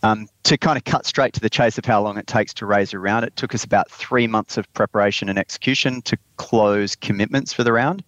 Um, 0.05 0.27
to 0.43 0.55
kind 0.55 0.77
of 0.77 0.83
cut 0.83 1.07
straight 1.07 1.33
to 1.33 1.39
the 1.39 1.49
chase 1.49 1.79
of 1.79 1.85
how 1.85 1.99
long 1.99 2.19
it 2.19 2.27
takes 2.27 2.53
to 2.55 2.67
raise 2.67 2.93
a 2.93 2.99
round, 2.99 3.25
it 3.25 3.35
took 3.35 3.55
us 3.55 3.63
about 3.63 3.89
three 3.89 4.27
months 4.27 4.55
of 4.55 4.71
preparation 4.75 5.29
and 5.29 5.39
execution 5.39 6.03
to 6.03 6.15
close 6.37 6.95
commitments 6.95 7.51
for 7.51 7.63
the 7.63 7.73
round, 7.73 8.03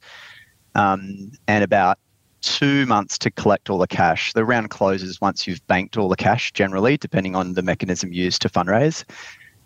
um, 0.76 1.32
and 1.48 1.64
about 1.64 1.98
two 2.42 2.86
months 2.86 3.18
to 3.18 3.32
collect 3.32 3.72
all 3.72 3.80
the 3.80 3.88
cash. 3.88 4.32
The 4.34 4.46
round 4.46 4.70
closes 4.70 5.20
once 5.20 5.48
you've 5.48 5.66
banked 5.66 5.98
all 5.98 6.08
the 6.08 6.16
cash, 6.16 6.52
generally, 6.52 6.98
depending 6.98 7.36
on 7.36 7.56
the 7.56 7.64
mechanism 7.64 8.14
used 8.14 8.44
to 8.44 8.50
fundraise. 8.50 9.04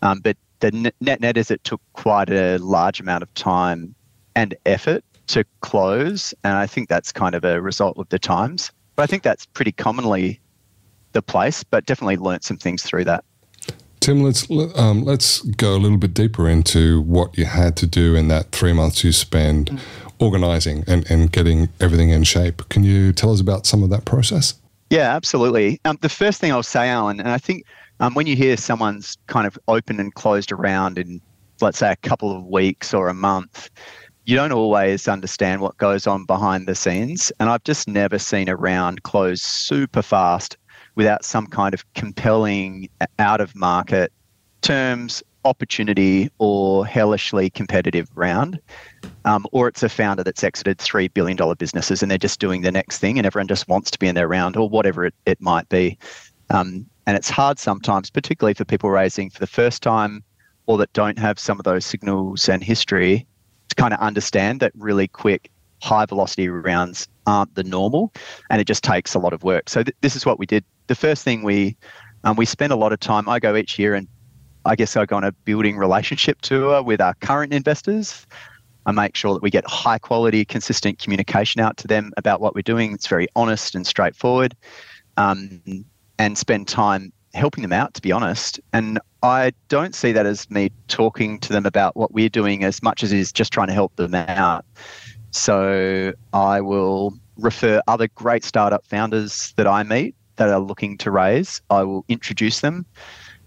Um, 0.02 0.22
but 0.22 0.38
the 0.62 0.72
net 1.02 1.20
net 1.20 1.36
is 1.36 1.52
it 1.52 1.62
took 1.66 1.82
quite 1.92 2.30
a 2.30 2.60
large 2.60 3.02
amount 3.02 3.24
of 3.24 3.34
time 3.34 3.94
and 4.38 4.56
effort 4.66 5.04
to 5.28 5.44
close, 5.60 6.34
and 6.46 6.54
I 6.54 6.66
think 6.66 6.88
that's 6.88 7.12
kind 7.12 7.36
of 7.36 7.44
a 7.44 7.62
result 7.62 7.98
of 7.98 8.08
the 8.08 8.20
times. 8.20 8.72
But 8.96 9.04
I 9.04 9.08
think 9.08 9.24
that's 9.24 9.46
pretty 9.48 9.74
commonly 9.74 10.40
the 11.14 11.22
place, 11.22 11.64
but 11.64 11.86
definitely 11.86 12.18
learnt 12.18 12.44
some 12.44 12.58
things 12.58 12.84
through 12.84 13.06
that. 13.06 13.24
Tim, 14.02 14.24
let's 14.24 14.50
um, 14.76 15.04
let's 15.04 15.42
go 15.42 15.76
a 15.76 15.78
little 15.78 15.98
bit 15.98 16.16
deeper 16.16 16.50
into 16.50 17.02
what 17.02 17.38
you 17.38 17.46
had 17.46 17.78
to 17.78 17.86
do 17.86 18.16
in 18.16 18.30
that 18.30 18.52
three 18.52 18.74
months 18.74 19.04
you 19.04 19.12
spend 19.12 19.70
mm. 19.70 19.80
organising 20.18 20.84
and, 20.88 21.10
and 21.12 21.32
getting 21.32 21.70
everything 21.80 22.10
in 22.10 22.24
shape. 22.24 22.68
Can 22.70 22.84
you 22.84 23.14
tell 23.14 23.32
us 23.32 23.40
about 23.40 23.68
some 23.68 23.84
of 23.84 23.92
that 23.92 24.06
process? 24.06 24.56
Yeah, 24.90 25.16
absolutely. 25.16 25.80
Um, 25.86 26.00
the 26.02 26.10
first 26.10 26.42
thing 26.42 26.52
I'll 26.52 26.64
say, 26.64 26.90
Alan, 26.90 27.20
and 27.20 27.30
I 27.30 27.38
think 27.38 27.64
um, 28.00 28.16
when 28.16 28.26
you 28.26 28.36
hear 28.36 28.58
someone's 28.58 29.18
kind 29.28 29.46
of 29.46 29.58
open 29.68 30.00
and 30.00 30.14
closed 30.16 30.52
around 30.52 30.98
in, 30.98 31.22
let's 31.62 31.78
say, 31.78 31.92
a 31.92 31.96
couple 31.98 32.36
of 32.36 32.46
weeks 32.48 32.96
or 32.96 33.08
a 33.08 33.14
month, 33.14 33.70
you 34.26 34.36
don't 34.36 34.52
always 34.52 35.08
understand 35.08 35.62
what 35.62 35.78
goes 35.78 36.08
on 36.08 36.26
behind 36.26 36.68
the 36.68 36.76
scenes. 36.76 37.32
And 37.40 37.50
I've 37.50 37.64
just 37.64 37.88
never 37.88 38.18
seen 38.18 38.50
a 38.50 38.56
round 38.56 39.04
close 39.04 39.42
super 39.42 40.02
fast 40.02 40.58
without 41.02 41.26
some 41.26 41.48
kind 41.48 41.74
of 41.74 41.84
compelling 41.96 42.88
out 43.18 43.42
of 43.42 43.56
market 43.56 44.14
terms, 44.62 45.24
opportunity, 45.46 46.30
or 46.38 46.86
hellishly 46.86 47.50
competitive 47.50 48.08
round. 48.14 48.60
Um, 49.26 49.48
or 49.52 49.68
it's 49.68 49.82
a 49.82 49.90
founder 49.90 50.24
that's 50.24 50.44
exited 50.44 50.78
$3 50.78 51.12
billion 51.12 51.56
businesses 51.56 52.04
and 52.04 52.12
they're 52.12 52.20
just 52.20 52.40
doing 52.40 52.62
the 52.62 52.72
next 52.72 53.00
thing 53.00 53.18
and 53.18 53.26
everyone 53.26 53.48
just 53.48 53.68
wants 53.68 53.90
to 53.90 53.98
be 53.98 54.10
in 54.10 54.14
their 54.14 54.28
round 54.28 54.56
or 54.56 54.70
whatever 54.70 55.04
it, 55.04 55.16
it 55.26 55.42
might 55.42 55.68
be. 55.70 55.98
Um, 56.52 56.86
and 57.08 57.18
it's 57.18 57.32
hard 57.32 57.58
sometimes, 57.58 58.12
particularly 58.12 58.54
for 58.54 58.64
people 58.64 58.92
raising 58.92 59.32
for 59.32 59.40
the 59.40 59.48
first 59.48 59.82
time 59.82 60.24
or 60.68 60.78
that 60.78 60.94
don't 60.94 61.18
have 61.18 61.40
some 61.40 61.60
of 61.60 61.64
those 61.64 61.84
signals 61.84 62.48
and 62.48 62.64
history 62.64 63.26
to 63.70 63.76
kind 63.76 63.92
of 63.92 64.00
understand 64.02 64.60
that 64.60 64.72
really 64.76 65.08
quick, 65.08 65.50
high 65.82 66.06
velocity 66.06 66.48
rounds 66.48 67.08
aren't 67.26 67.56
the 67.56 67.64
normal. 67.64 68.14
And 68.50 68.62
it 68.62 68.66
just 68.66 68.84
takes 68.84 69.16
a 69.16 69.20
lot 69.20 69.34
of 69.34 69.44
work. 69.44 69.68
So 69.68 69.84
th- 69.84 69.96
this 70.02 70.16
is 70.16 70.28
what 70.28 70.38
we 70.38 70.46
did. 70.46 70.64
The 70.92 70.96
first 70.96 71.24
thing 71.24 71.44
we 71.44 71.78
um, 72.26 72.36
we 72.36 72.44
spend 72.44 72.74
a 72.74 72.76
lot 72.76 72.92
of 72.92 73.00
time. 73.00 73.30
I 73.30 73.40
go 73.40 73.56
each 73.56 73.80
year 73.80 73.96
and 73.96 74.10
I 74.66 74.76
guess 74.76 74.98
I 74.98 75.06
go 75.06 75.16
on 75.16 75.24
a 75.24 75.32
building 75.32 75.78
relationship 75.78 76.42
tour 76.42 76.84
with 76.84 77.00
our 77.00 77.14
current 77.22 77.54
investors. 77.54 78.28
I 78.86 78.92
make 78.92 79.16
sure 79.16 79.34
that 79.34 79.42
we 79.42 79.50
get 79.50 79.66
high 79.66 80.00
quality, 80.00 80.44
consistent 80.44 81.00
communication 81.00 81.62
out 81.62 81.78
to 81.78 81.88
them 81.88 82.12
about 82.18 82.42
what 82.42 82.56
we're 82.56 82.62
doing. 82.62 82.92
It's 82.92 83.08
very 83.08 83.30
honest 83.38 83.74
and 83.74 83.88
straightforward. 83.88 84.54
Um, 85.16 85.62
and 86.20 86.38
spend 86.38 86.68
time 86.68 87.14
helping 87.34 87.62
them 87.62 87.72
out, 87.72 87.94
to 87.94 88.02
be 88.02 88.12
honest. 88.12 88.60
And 88.74 89.00
I 89.24 89.54
don't 89.70 89.96
see 89.96 90.12
that 90.12 90.26
as 90.26 90.52
me 90.52 90.74
talking 90.90 91.40
to 91.40 91.54
them 91.54 91.66
about 91.66 91.96
what 91.96 92.12
we're 92.14 92.28
doing 92.28 92.66
as 92.66 92.84
much 92.84 93.02
as 93.02 93.14
is 93.14 93.32
just 93.32 93.54
trying 93.54 93.68
to 93.68 93.74
help 93.74 93.96
them 93.96 94.14
out. 94.14 94.66
So 95.30 96.12
I 96.34 96.60
will 96.60 97.14
refer 97.38 97.82
other 97.88 98.10
great 98.10 98.44
startup 98.44 98.86
founders 98.86 99.54
that 99.56 99.68
I 99.68 99.84
meet 99.84 100.16
that 100.38 100.50
are 100.50 100.60
looking 100.60 100.98
to 101.00 101.12
raise. 101.12 101.62
I 101.70 101.84
will 101.84 102.06
introduce 102.08 102.62
them 102.62 102.86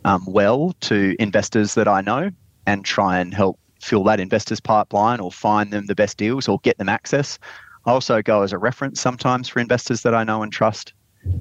um, 0.05 0.25
well 0.27 0.75
to 0.83 1.17
investors 1.19 1.75
that 1.75 1.89
I 1.89 2.01
know 2.01 2.31
and 2.67 2.85
try 2.85 3.19
and 3.19 3.33
help 3.33 3.59
fill 3.81 4.05
that 4.05 4.21
investors 4.21 4.61
pipeline 4.61 5.21
or 5.21 5.31
find 5.31 5.73
them 5.73 5.87
the 5.87 5.95
best 5.95 6.17
deals 6.17 6.49
or 6.49 6.59
get 6.63 6.79
them 6.79 6.89
access. 6.89 7.39
I 7.87 7.91
also 7.91 8.23
go 8.23 8.43
as 8.43 8.53
a 8.53 8.59
reference 8.59 9.01
sometimes 9.01 9.49
for 9.49 9.61
investors 9.61 10.03
that 10.03 10.15
I 10.15 10.25
know 10.25 10.43
and 10.43 10.53
trust 10.53 10.95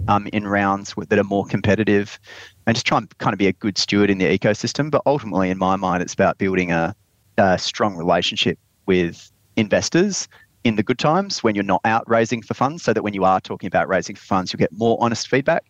um, 0.08 0.28
in 0.34 0.46
rounds 0.46 0.94
that 0.98 1.20
are 1.20 1.24
more 1.24 1.46
competitive 1.46 2.20
and 2.68 2.76
just 2.76 2.86
try 2.86 2.98
and 2.98 3.18
kind 3.20 3.34
of 3.34 3.40
be 3.40 3.48
a 3.48 3.54
good 3.54 3.78
steward 3.78 4.10
in 4.10 4.18
the 4.18 4.38
ecosystem. 4.38 4.92
But 4.92 5.02
ultimately, 5.06 5.50
in 5.50 5.58
my 5.58 5.76
mind, 5.76 6.04
it's 6.04 6.14
about 6.14 6.38
building 6.38 6.72
a, 6.72 6.94
a 7.38 7.58
strong 7.58 7.96
relationship 7.96 8.60
with 8.86 9.32
investors 9.56 10.28
in 10.64 10.76
the 10.76 10.84
good 10.84 11.00
times 11.00 11.44
when 11.44 11.56
you're 11.56 11.64
not 11.64 11.82
out 11.86 12.08
raising 12.10 12.42
for 12.42 12.54
funds 12.54 12.84
so 12.84 12.94
that 12.94 13.04
when 13.04 13.14
you 13.14 13.24
are 13.24 13.42
talking 13.42 13.68
about 13.68 13.88
raising 13.88 14.16
for 14.16 14.24
funds, 14.24 14.54
you 14.54 14.58
get 14.58 14.72
more 14.72 14.98
honest 15.00 15.28
feedback 15.28 15.66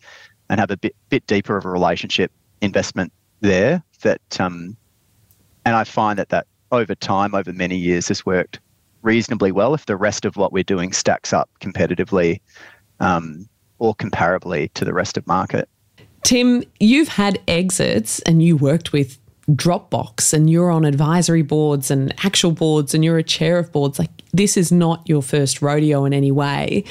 and 0.49 0.59
have 0.59 0.71
a 0.71 0.77
bit, 0.77 0.95
bit 1.09 1.25
deeper 1.27 1.57
of 1.57 1.65
a 1.65 1.69
relationship 1.69 2.31
investment 2.61 3.11
there 3.41 3.83
that 4.01 4.39
um, 4.39 4.77
and 5.65 5.75
I 5.75 5.83
find 5.83 6.19
that 6.19 6.29
that 6.29 6.47
over 6.71 6.95
time, 6.95 7.35
over 7.35 7.53
many 7.53 7.77
years, 7.77 8.07
has 8.07 8.25
worked 8.25 8.59
reasonably 9.01 9.51
well 9.51 9.73
if 9.73 9.85
the 9.85 9.95
rest 9.95 10.25
of 10.25 10.37
what 10.37 10.51
we're 10.51 10.63
doing 10.63 10.93
stacks 10.93 11.33
up 11.33 11.49
competitively 11.59 12.41
um, 12.99 13.47
or 13.79 13.93
comparably 13.95 14.71
to 14.73 14.85
the 14.85 14.93
rest 14.93 15.17
of 15.17 15.27
market. 15.27 15.69
Tim, 16.23 16.63
you've 16.79 17.09
had 17.09 17.39
exits 17.47 18.19
and 18.21 18.41
you 18.41 18.55
worked 18.55 18.93
with 18.93 19.19
Dropbox 19.51 20.33
and 20.33 20.49
you're 20.49 20.71
on 20.71 20.85
advisory 20.85 21.41
boards 21.41 21.91
and 21.91 22.13
actual 22.23 22.51
boards 22.51 22.93
and 22.93 23.03
you're 23.03 23.17
a 23.17 23.23
chair 23.23 23.59
of 23.59 23.71
boards. 23.73 23.99
Like, 23.99 24.22
this 24.33 24.57
is 24.57 24.71
not 24.71 25.07
your 25.07 25.21
first 25.21 25.61
rodeo 25.61 26.05
in 26.05 26.13
any 26.13 26.31
way. 26.31 26.83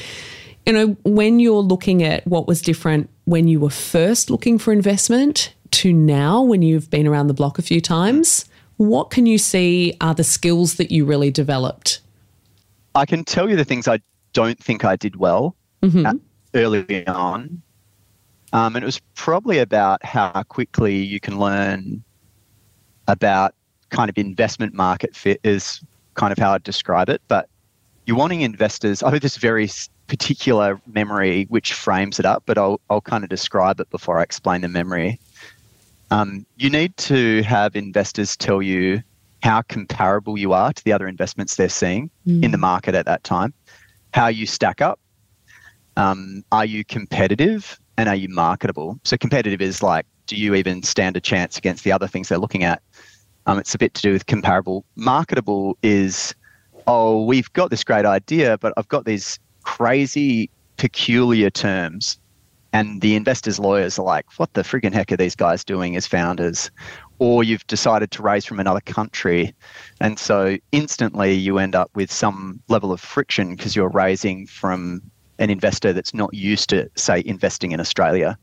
You 0.67 0.73
know, 0.73 0.97
when 1.05 1.41
you're 1.41 1.61
looking 1.61 2.03
at 2.03 2.27
what 2.27 2.47
was 2.47 2.63
different 2.63 3.11
when 3.25 3.49
you 3.49 3.61
were 3.61 3.71
first 3.71 4.31
looking 4.31 4.59
for 4.59 4.73
investment 4.73 5.55
to 5.73 5.93
now, 5.93 6.43
when 6.43 6.63
you've 6.63 6.91
been 6.91 7.07
around 7.07 7.27
the 7.27 7.35
block 7.35 7.59
a 7.59 7.63
few 7.63 7.81
times, 7.81 8.45
what 8.77 9.11
can 9.11 9.27
you 9.27 9.39
see 9.39 9.97
are 10.01 10.15
the 10.15 10.25
skills 10.25 10.75
that 10.75 10.91
you 10.91 11.05
really 11.05 11.31
developed? 11.31 12.01
I 12.95 13.07
can 13.07 13.25
tell 13.25 13.49
you 13.49 13.57
the 13.57 13.65
things 13.65 13.89
I 13.89 14.01
don't 14.33 14.59
think 14.59 14.85
I 14.85 14.97
did 14.97 15.17
well 15.17 15.57
mm-hmm. 15.83 16.19
early 16.55 17.07
on. 17.07 17.63
Um, 18.53 18.77
and 18.77 18.83
it 18.83 18.87
was 18.87 19.01
probably 19.15 19.59
about 19.59 20.05
how 20.05 20.43
quickly 20.43 20.97
you 20.97 21.21
can 21.21 21.39
learn 21.39 22.05
about 23.09 23.55
kind 23.91 24.11
of 24.11 24.19
investment 24.19 24.75
market 24.75 25.17
fit 25.17 25.41
is 25.43 25.81
kind 26.14 26.33
of 26.33 26.38
how 26.38 26.53
I'd 26.53 26.62
describe 26.62 27.09
it. 27.09 27.22
But 27.29 27.48
you're 28.07 28.16
wanting 28.16 28.40
investors, 28.42 29.03
I 29.03 29.11
have 29.11 29.20
this 29.20 29.37
very 29.37 29.70
particular 30.07 30.81
memory 30.87 31.46
which 31.48 31.72
frames 31.72 32.18
it 32.18 32.27
up, 32.27 32.42
but 32.46 32.59
I'll, 32.59 32.81
I'll 32.90 33.01
kind 33.01 33.25
of 33.25 33.31
describe 33.31 33.81
it 33.81 33.88
before 33.90 34.18
I 34.18 34.22
explain 34.22 34.61
the 34.61 34.68
memory. 34.68 35.18
Um, 36.11 36.44
you 36.57 36.68
need 36.68 36.96
to 36.98 37.42
have 37.42 37.75
investors 37.75 38.37
tell 38.37 38.61
you 38.61 39.03
how 39.42 39.62
comparable 39.62 40.37
you 40.38 40.53
are 40.53 40.72
to 40.72 40.85
the 40.85 40.92
other 40.92 41.09
investments 41.09 41.57
they're 41.57 41.68
seeing 41.68 42.11
mm. 42.27 42.44
in 42.44 42.51
the 42.51 42.59
market 42.59 42.94
at 42.94 43.07
that 43.07 43.25
time, 43.25 43.55
how 44.12 44.29
you 44.29 44.46
stack 44.46 44.81
up, 44.81 45.01
um, 45.96 46.44
are 46.53 46.64
you 46.64 46.85
competitive, 46.85 47.79
and 47.96 48.09
are 48.09 48.14
you 48.14 48.29
marketable? 48.29 48.98
So 49.05 49.16
competitive 49.16 49.61
is 49.61 49.83
like, 49.83 50.07
do 50.27 50.37
you 50.37 50.55
even 50.55 50.83
stand 50.83 51.16
a 51.16 51.20
chance 51.20 51.59
against 51.59 51.85
the 51.85 51.92
other 51.92 52.07
things 52.07 52.29
they're 52.29 52.38
looking 52.38 52.64
at? 52.64 52.83
Um, 53.47 53.59
it's 53.59 53.75
a 53.75 53.79
bit 53.79 53.95
to 53.95 54.03
do 54.03 54.13
with 54.13 54.27
comparable. 54.27 54.85
Marketable 54.97 55.77
is, 55.83 56.35
oh, 56.87 57.25
we've 57.25 57.53
got 57.53 57.71
this 57.71 57.85
great 57.85 58.07
idea, 58.07 58.59
but 58.59 58.73
I've 58.77 58.89
got 58.89 59.05
these 59.05 59.39
crazy, 59.65 60.51
peculiar 60.77 61.51
terms. 61.51 62.19
And 62.73 63.03
the 63.03 63.17
investors' 63.17 63.59
lawyers 63.59 63.99
are 63.99 64.05
like, 64.05 64.39
what 64.39 64.55
the 64.55 64.63
friggin' 64.63 64.95
heck 64.95 65.13
are 65.13 65.17
these 65.17 65.37
guys 65.37 65.63
doing 65.63 65.95
as 65.95 66.07
founders? 66.07 66.71
Or 67.19 67.45
you've 67.45 67.67
decided 67.67 68.11
to 68.13 68.23
raise 68.23 68.47
from 68.47 68.61
another 68.61 68.81
country. 68.81 69.55
And 70.01 70.19
so 70.19 70.57
instantly 70.73 71.35
you 71.35 71.59
end 71.59 71.75
up 71.75 71.91
with 71.95 72.11
some 72.11 72.63
level 72.69 72.91
of 72.91 73.01
friction 73.01 73.55
because 73.55 73.77
you're 73.77 73.91
raising 73.91 74.47
from 74.47 75.03
an 75.39 75.51
investor 75.51 75.93
that's 75.93 76.15
not 76.15 76.33
used 76.33 76.71
to, 76.71 76.89
say, 76.95 77.23
investing 77.27 77.73
in 77.73 77.81
Australia. 77.81 78.39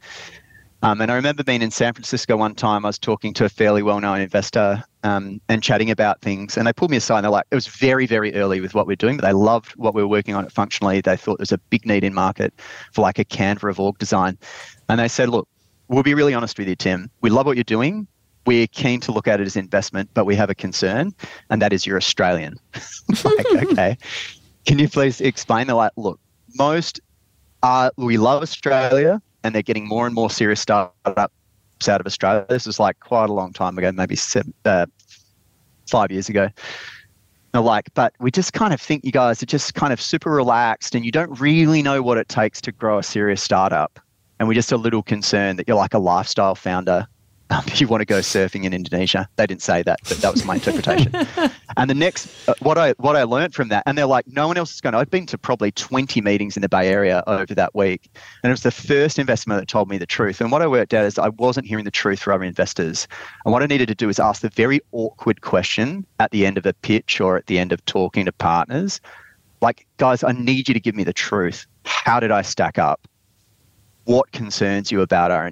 Um, 0.82 1.02
and 1.02 1.12
I 1.12 1.16
remember 1.16 1.44
being 1.44 1.62
in 1.62 1.72
San 1.72 1.94
Francisco 1.94 2.38
one 2.38 2.56
time. 2.56 2.86
I 2.86 2.90
was 2.90 2.98
talking 3.00 3.34
to 3.34 3.46
a 3.46 3.50
fairly 3.50 3.84
well-known 3.84 4.22
investor 4.22 4.82
um, 5.04 5.42
and 5.50 5.62
chatting 5.62 5.92
about 5.92 6.22
things, 6.22 6.58
and 6.58 6.66
they 6.66 6.72
pulled 6.72 6.92
me 6.92 6.98
aside. 6.98 7.18
and 7.18 7.26
They're 7.26 7.32
like, 7.32 7.46
"It 7.52 7.56
was 7.56 7.68
very, 7.68 8.06
very 8.06 8.34
early 8.36 8.62
with 8.62 8.74
what 8.74 8.88
we're 8.88 8.96
doing, 8.96 9.18
but 9.18 9.26
they 9.26 9.34
loved 9.34 9.72
what 9.74 9.94
we 9.94 10.02
were 10.02 10.08
working 10.08 10.36
on 10.36 10.46
it 10.46 10.52
functionally. 10.52 11.02
They 11.02 11.18
thought 11.18 11.38
there 11.38 11.44
was 11.44 11.52
a 11.52 11.58
big 11.58 11.86
need 11.86 12.04
in 12.04 12.14
market 12.14 12.54
for 12.94 13.02
like 13.02 13.20
a 13.20 13.26
Canva 13.26 13.70
of 13.70 13.80
org 13.80 13.98
design, 13.98 14.38
and 14.88 15.00
they 15.00 15.10
said, 15.10 15.30
"Look, 15.30 15.50
we'll 15.90 16.04
be 16.04 16.14
really 16.14 16.34
honest 16.34 16.58
with 16.58 16.70
you, 16.70 16.76
Tim. 16.76 17.12
We 17.22 17.30
love 17.30 17.46
what 17.46 17.58
you're 17.58 17.64
doing. 17.66 18.08
We're 18.46 18.68
keen 18.68 19.02
to 19.02 19.12
look 19.12 19.28
at 19.28 19.42
it 19.42 19.48
as 19.48 19.58
investment, 19.58 20.10
but 20.14 20.26
we 20.26 20.36
have 20.36 20.50
a 20.50 20.56
concern, 20.56 21.14
and 21.50 21.62
that 21.62 21.74
is 21.74 21.86
you're 21.86 21.98
Australian." 21.98 22.56
like, 23.26 23.46
okay, 23.64 23.98
can 24.66 24.80
you 24.80 24.88
please 24.88 25.20
explain? 25.20 25.68
They're 25.68 25.76
like, 25.76 25.92
"Look, 25.98 26.22
most 26.56 27.02
are 27.64 27.92
we 27.98 28.18
love 28.18 28.42
Australia." 28.44 29.22
And 29.44 29.54
they're 29.54 29.62
getting 29.62 29.88
more 29.88 30.06
and 30.06 30.16
more 30.16 30.30
serious 30.30 30.60
startups 30.62 31.08
out 31.16 32.02
of 32.02 32.06
Australia. 32.06 32.46
This 32.50 32.66
was 32.66 32.80
like 32.80 33.00
quite 33.00 33.30
a 33.30 33.34
long 33.34 33.54
time 33.54 33.78
ago, 33.78 33.92
maybe 33.92 34.16
seven, 34.16 34.54
uh, 34.66 34.86
five 35.90 36.12
years 36.12 36.30
ago. 36.30 36.50
Like, 37.54 37.92
but 37.96 38.14
we 38.20 38.30
just 38.30 38.54
kind 38.54 38.74
of 38.74 38.82
think 38.82 39.04
you 39.04 39.12
guys 39.12 39.42
are 39.42 39.48
just 39.48 39.74
kind 39.74 39.92
of 39.92 40.00
super 40.00 40.30
relaxed 40.30 40.94
and 40.94 41.04
you 41.04 41.12
don't 41.12 41.40
really 41.40 41.82
know 41.82 42.02
what 42.02 42.18
it 42.18 42.30
takes 42.30 42.62
to 42.62 42.72
grow 42.72 43.00
a 43.00 43.04
serious 43.04 43.42
startup. 43.42 44.00
And 44.40 44.48
we're 44.48 44.54
just 44.54 44.72
a 44.72 44.78
little 44.78 45.02
concerned 45.02 45.58
that 45.58 45.68
you're 45.68 45.76
like 45.76 45.94
a 45.94 46.00
lifestyle 46.00 46.56
founder 46.56 47.08
um, 47.52 47.64
you 47.76 47.88
want 47.88 48.02
to 48.02 48.06
go 48.06 48.20
surfing 48.20 48.64
in 48.64 48.74
Indonesia. 48.74 49.28
They 49.36 49.48
didn't 49.48 49.62
say 49.62 49.82
that, 49.84 50.00
but 50.08 50.18
that 50.18 50.32
was 50.32 50.46
my 50.46 50.56
interpretation. 50.56 51.12
and 51.78 51.90
the 51.90 51.96
next, 51.96 52.30
uh, 52.48 52.54
what 52.60 52.78
I 52.78 52.92
what 52.98 53.16
I 53.16 53.24
learned 53.24 53.56
from 53.56 53.70
that, 53.70 53.84
and 53.86 53.98
they're 53.98 54.06
like, 54.06 54.28
no 54.28 54.48
one 54.48 54.58
else 54.58 54.74
is 54.74 54.82
going. 54.82 54.94
to. 54.94 55.00
I've 55.00 55.10
been 55.10 55.26
to 55.28 55.38
probably 55.38 55.72
20 55.72 56.22
meetings 56.22 56.56
in 56.56 56.62
the 56.62 56.70
Bay 56.70 56.88
Area 56.88 57.24
over 57.28 57.56
that 57.56 57.74
week, 57.74 58.10
and 58.44 58.50
it 58.50 58.54
was 58.54 58.64
the 58.64 58.72
first 58.72 59.18
investment 59.18 59.60
that 59.60 59.68
told 59.68 59.90
me 59.90 59.98
the 59.98 60.06
truth. 60.06 60.42
And 60.42 60.52
what 60.52 60.62
I 60.62 60.68
worked 60.68 60.94
out 60.94 61.06
is 61.06 61.18
I 61.18 61.30
wasn't 61.30 61.66
hearing 61.66 61.86
the 61.86 61.92
truth 61.92 62.20
from 62.20 62.36
other 62.36 62.44
investors, 62.44 63.08
and 63.46 63.52
what 63.52 63.64
I 63.64 63.66
needed 63.66 63.88
to 63.88 63.96
do 63.96 64.10
is 64.10 64.20
ask 64.20 64.42
the 64.42 64.50
very 64.50 64.80
awkward 64.92 65.42
question 65.42 66.06
at 66.20 66.32
the 66.32 66.46
end 66.46 66.58
of 66.58 66.66
a 66.66 66.74
pitch 66.74 67.20
or 67.20 67.38
at 67.38 67.48
the 67.48 67.58
end 67.58 67.72
of 67.72 67.84
talking 67.86 68.26
to 68.26 68.32
partners, 68.32 69.02
like, 69.62 69.86
guys, 69.98 70.24
I 70.24 70.32
need 70.32 70.68
you 70.68 70.74
to 70.74 70.80
give 70.80 70.96
me 70.96 71.04
the 71.04 71.14
truth. 71.14 71.66
How 71.86 72.20
did 72.20 72.32
I 72.32 72.42
stack 72.42 72.78
up? 72.78 73.08
What 74.06 74.32
concerns 74.32 74.92
you 74.92 75.02
about 75.02 75.32
our, 75.32 75.52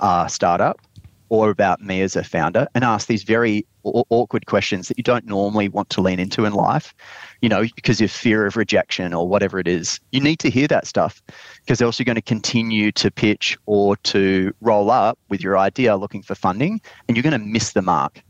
our 0.00 0.28
startup? 0.28 0.80
Or 1.28 1.50
about 1.50 1.80
me 1.80 2.00
as 2.02 2.16
a 2.16 2.24
founder 2.24 2.66
and 2.74 2.84
ask 2.84 3.08
these 3.08 3.22
very 3.22 3.66
awkward 3.82 4.46
questions 4.46 4.88
that 4.88 4.98
you 4.98 5.04
don't 5.04 5.26
normally 5.26 5.68
want 5.68 5.88
to 5.90 6.00
lean 6.00 6.18
into 6.18 6.44
in 6.44 6.52
life, 6.52 6.94
you 7.40 7.48
know, 7.48 7.64
because 7.74 8.00
of 8.00 8.10
fear 8.10 8.46
of 8.46 8.56
rejection 8.56 9.12
or 9.14 9.28
whatever 9.28 9.58
it 9.58 9.68
is. 9.68 10.00
You 10.12 10.20
need 10.20 10.38
to 10.40 10.50
hear 10.50 10.68
that 10.68 10.86
stuff 10.86 11.22
because 11.64 11.80
else 11.80 11.98
you're 11.98 12.04
going 12.04 12.16
to 12.16 12.22
continue 12.22 12.92
to 12.92 13.10
pitch 13.10 13.58
or 13.66 13.96
to 13.96 14.52
roll 14.60 14.90
up 14.90 15.18
with 15.28 15.42
your 15.42 15.58
idea 15.58 15.96
looking 15.96 16.22
for 16.22 16.34
funding 16.34 16.80
and 17.06 17.16
you're 17.16 17.22
going 17.22 17.38
to 17.38 17.46
miss 17.46 17.72
the 17.72 17.82
mark. 17.82 18.22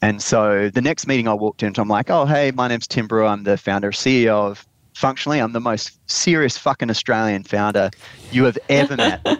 And 0.00 0.22
so 0.22 0.70
the 0.70 0.80
next 0.80 1.08
meeting 1.08 1.26
I 1.26 1.34
walked 1.34 1.62
into, 1.62 1.80
I'm 1.80 1.88
like, 1.88 2.08
oh, 2.08 2.24
hey, 2.24 2.52
my 2.52 2.68
name's 2.68 2.86
Tim 2.86 3.08
Brewer. 3.08 3.24
I'm 3.24 3.42
the 3.42 3.56
founder, 3.56 3.90
CEO 3.90 4.50
of 4.50 4.67
Functionly. 4.98 5.38
I'm 5.38 5.52
the 5.52 5.60
most 5.60 5.96
serious 6.10 6.58
fucking 6.58 6.90
Australian 6.90 7.44
founder 7.44 7.88
you 8.32 8.42
have 8.42 8.58
ever 8.68 8.96
met. 8.96 9.24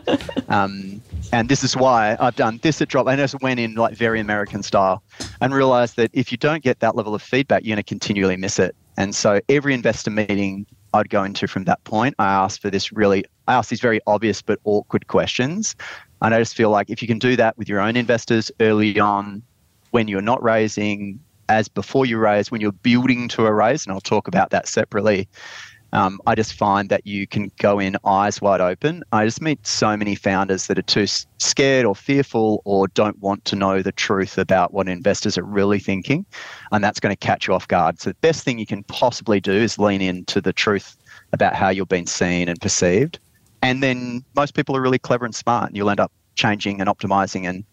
Um, 0.49 1.03
and 1.31 1.51
this 1.51 1.62
is 1.62 1.77
why 1.77 2.16
I've 2.18 2.37
done 2.37 2.59
this 2.62 2.81
at 2.81 2.88
Drop. 2.88 3.07
I 3.07 3.16
just 3.16 3.38
went 3.42 3.61
in 3.61 3.75
like 3.75 3.94
very 3.94 4.18
American 4.18 4.62
style 4.62 5.03
and 5.42 5.53
realized 5.53 5.97
that 5.97 6.11
if 6.14 6.33
you 6.33 6.38
don't 6.38 6.62
get 6.62 6.81
that 6.81 6.97
level 6.97 7.14
of 7.14 7.21
feedback, 7.21 7.64
you're 7.64 7.75
going 7.77 7.85
to 7.85 7.87
continually 7.87 8.38
miss 8.38 8.59
it. 8.59 8.75
And 8.97 9.14
so 9.14 9.40
every 9.51 9.75
investor 9.75 10.11
meeting 10.11 10.64
I'd 10.94 11.11
go 11.11 11.23
into 11.23 11.47
from 11.47 11.64
that 11.64 11.85
point, 11.85 12.14
I 12.18 12.33
asked 12.33 12.62
for 12.62 12.71
this 12.71 12.92
really, 12.92 13.27
I 13.47 13.53
asked 13.55 13.68
these 13.68 13.83
very 13.83 14.01
obvious 14.07 14.40
but 14.40 14.59
awkward 14.64 15.09
questions. 15.09 15.77
And 16.23 16.35
I 16.35 16.38
just 16.38 16.57
feel 16.57 16.71
like 16.71 16.88
if 16.88 17.03
you 17.03 17.09
can 17.09 17.18
do 17.18 17.37
that 17.37 17.59
with 17.59 17.68
your 17.68 17.81
own 17.81 17.94
investors 17.94 18.51
early 18.61 18.99
on, 18.99 19.42
when 19.90 20.09
you're 20.09 20.23
not 20.23 20.42
raising, 20.42 21.21
as 21.49 21.69
before 21.69 22.07
you 22.07 22.19
raise, 22.19 22.51
when 22.51 22.61
you're 22.61 22.73
building 22.73 23.29
to 23.29 23.47
a 23.47 23.53
raise, 23.53 23.85
and 23.87 23.93
I'll 23.93 24.01
talk 24.01 24.29
about 24.29 24.51
that 24.51 24.69
separately, 24.69 25.29
um, 25.93 26.21
I 26.27 26.35
just 26.35 26.53
find 26.53 26.91
that 26.91 27.07
you 27.07 27.27
can 27.27 27.51
go 27.59 27.79
in 27.79 27.97
eyes 28.05 28.43
wide 28.43 28.61
open. 28.61 29.03
I 29.13 29.25
just 29.25 29.41
meet 29.41 29.67
so 29.67 29.97
many 29.97 30.15
founders 30.15 30.67
that 30.67 30.79
are 30.79 30.83
too 30.83 31.07
scared 31.07 31.87
or 31.87 31.95
fearful 31.95 32.61
or 32.67 32.89
don't 32.89 33.19
want 33.21 33.47
to 33.47 33.57
know 33.57 33.81
the 33.81 33.93
truth 33.93 34.37
about 34.37 34.75
what 34.75 34.87
investors 34.89 35.39
are 35.39 35.45
really 35.45 35.79
thinking, 35.79 36.27
and 36.73 36.85
that's 36.85 37.01
going 37.01 37.15
to 37.15 37.17
catch 37.17 37.49
you 37.49 37.55
off 37.55 37.67
guard. 37.69 37.99
So 38.01 38.11
the 38.11 38.17
best 38.17 38.45
thing 38.45 38.59
you 38.59 38.67
can 38.67 38.83
possibly 38.85 39.41
do 39.41 39.53
is 39.53 39.79
lean 39.79 40.03
into 40.03 40.41
the 40.41 40.53
truth 40.53 40.97
about 41.33 41.55
how 41.55 41.71
you're 41.71 41.87
being 41.87 42.07
seen 42.07 42.49
and 42.49 42.61
perceived, 42.61 43.19
and 43.63 43.83
then 43.83 44.23
most 44.37 44.55
people 44.55 44.77
are 44.77 44.83
really 44.83 44.99
clever 44.99 45.25
and 45.25 45.35
smart, 45.35 45.69
and 45.69 45.77
you'll 45.77 45.91
end 45.91 46.01
up 46.01 46.13
changing 46.35 46.81
and 46.81 46.91
optimizing 46.91 47.49
and 47.49 47.65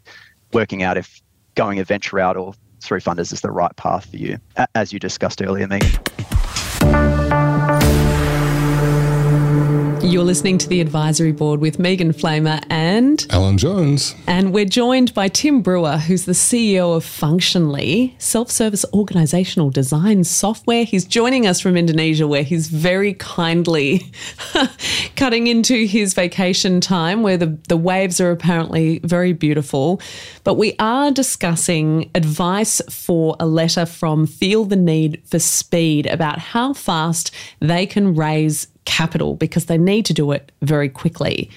working 0.54 0.84
out 0.84 0.98
if 0.98 1.22
going 1.56 1.80
a 1.80 1.84
venture 1.84 2.20
out 2.20 2.38
or 2.38 2.54
through 2.82 3.00
funders 3.00 3.34
is 3.34 3.42
the 3.42 3.52
right 3.52 3.76
path 3.76 4.10
for 4.10 4.18
you, 4.18 4.38
as 4.76 4.94
you 4.94 5.00
discussed 5.00 5.42
earlier, 5.42 5.68
Megan. 5.68 7.15
You're 10.06 10.24
listening 10.24 10.60
to 10.60 10.70
the 10.70 10.82
advisory 10.82 11.32
board 11.32 11.62
with 11.62 11.80
Megan 11.80 12.14
Flamer 12.14 12.64
and 12.70 13.26
Alan 13.32 13.58
Jones. 13.58 14.14
And 14.28 14.54
we're 14.54 14.66
joined 14.66 15.16
by 15.16 15.30
Tim 15.30 15.64
Brewer, 15.64 15.98
who's 15.98 16.26
the 16.26 16.34
CEO 16.34 16.96
of 16.96 17.04
Functionly, 17.04 18.16
self 18.20 18.52
service 18.52 18.86
organizational 18.94 19.72
design 19.72 20.24
software. 20.24 20.86
He's 20.86 21.06
joining 21.06 21.48
us 21.48 21.60
from 21.60 21.76
Indonesia, 21.76 22.28
where 22.28 22.44
he's 22.44 22.68
very 22.68 23.16
kindly 23.16 24.12
cutting 25.16 25.48
into 25.48 25.88
his 25.88 26.14
vacation 26.14 26.82
time, 26.82 27.24
where 27.24 27.36
the, 27.36 27.58
the 27.68 27.76
waves 27.76 28.22
are 28.22 28.30
apparently 28.30 29.00
very 29.00 29.34
beautiful. 29.34 30.00
But 30.44 30.54
we 30.54 30.76
are 30.78 31.10
discussing 31.10 32.12
advice 32.14 32.80
for 32.92 33.36
a 33.40 33.48
letter 33.48 33.88
from 33.88 34.28
Feel 34.28 34.66
the 34.66 34.76
Need 34.76 35.24
for 35.26 35.40
Speed 35.40 36.06
about 36.06 36.38
how 36.38 36.74
fast 36.74 37.32
they 37.60 37.88
can 37.88 38.14
raise 38.14 38.68
capital 38.86 39.36
because 39.36 39.66
they 39.66 39.78
need 39.78 40.06
to 40.06 40.14
do 40.14 40.32
it 40.32 40.52
very 40.62 40.90
quickly. 40.90 41.50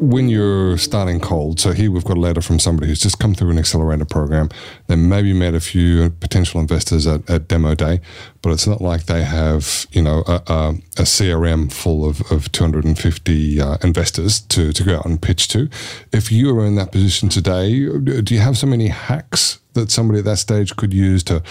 When 0.00 0.30
you're 0.30 0.78
starting 0.78 1.20
cold, 1.20 1.60
so 1.60 1.72
here 1.72 1.90
we've 1.90 2.04
got 2.04 2.16
a 2.16 2.20
letter 2.20 2.40
from 2.40 2.58
somebody 2.58 2.88
who's 2.88 3.00
just 3.00 3.18
come 3.18 3.34
through 3.34 3.50
an 3.50 3.58
accelerator 3.58 4.06
program. 4.06 4.48
They 4.86 4.96
maybe 4.96 5.32
met 5.34 5.54
a 5.54 5.60
few 5.60 6.08
potential 6.08 6.58
investors 6.58 7.06
at, 7.06 7.28
at 7.28 7.48
demo 7.48 7.74
day, 7.74 8.00
but 8.40 8.50
it's 8.50 8.66
not 8.66 8.80
like 8.80 9.04
they 9.04 9.22
have, 9.22 9.86
you 9.92 10.00
know, 10.00 10.24
a, 10.26 10.42
a, 10.46 10.68
a 10.96 11.02
CRM 11.02 11.70
full 11.70 12.08
of, 12.08 12.22
of 12.32 12.50
250 12.50 13.60
uh, 13.60 13.76
investors 13.82 14.40
to, 14.40 14.72
to 14.72 14.82
go 14.82 14.96
out 14.96 15.04
and 15.04 15.20
pitch 15.20 15.48
to. 15.48 15.68
If 16.12 16.32
you 16.32 16.58
are 16.58 16.64
in 16.64 16.76
that 16.76 16.92
position 16.92 17.28
today, 17.28 17.70
do 17.70 18.34
you 18.34 18.40
have 18.40 18.56
so 18.56 18.66
many 18.66 18.88
hacks 18.88 19.60
that 19.74 19.90
somebody 19.90 20.20
at 20.20 20.24
that 20.24 20.38
stage 20.38 20.74
could 20.76 20.92
use 20.94 21.22
to 21.24 21.42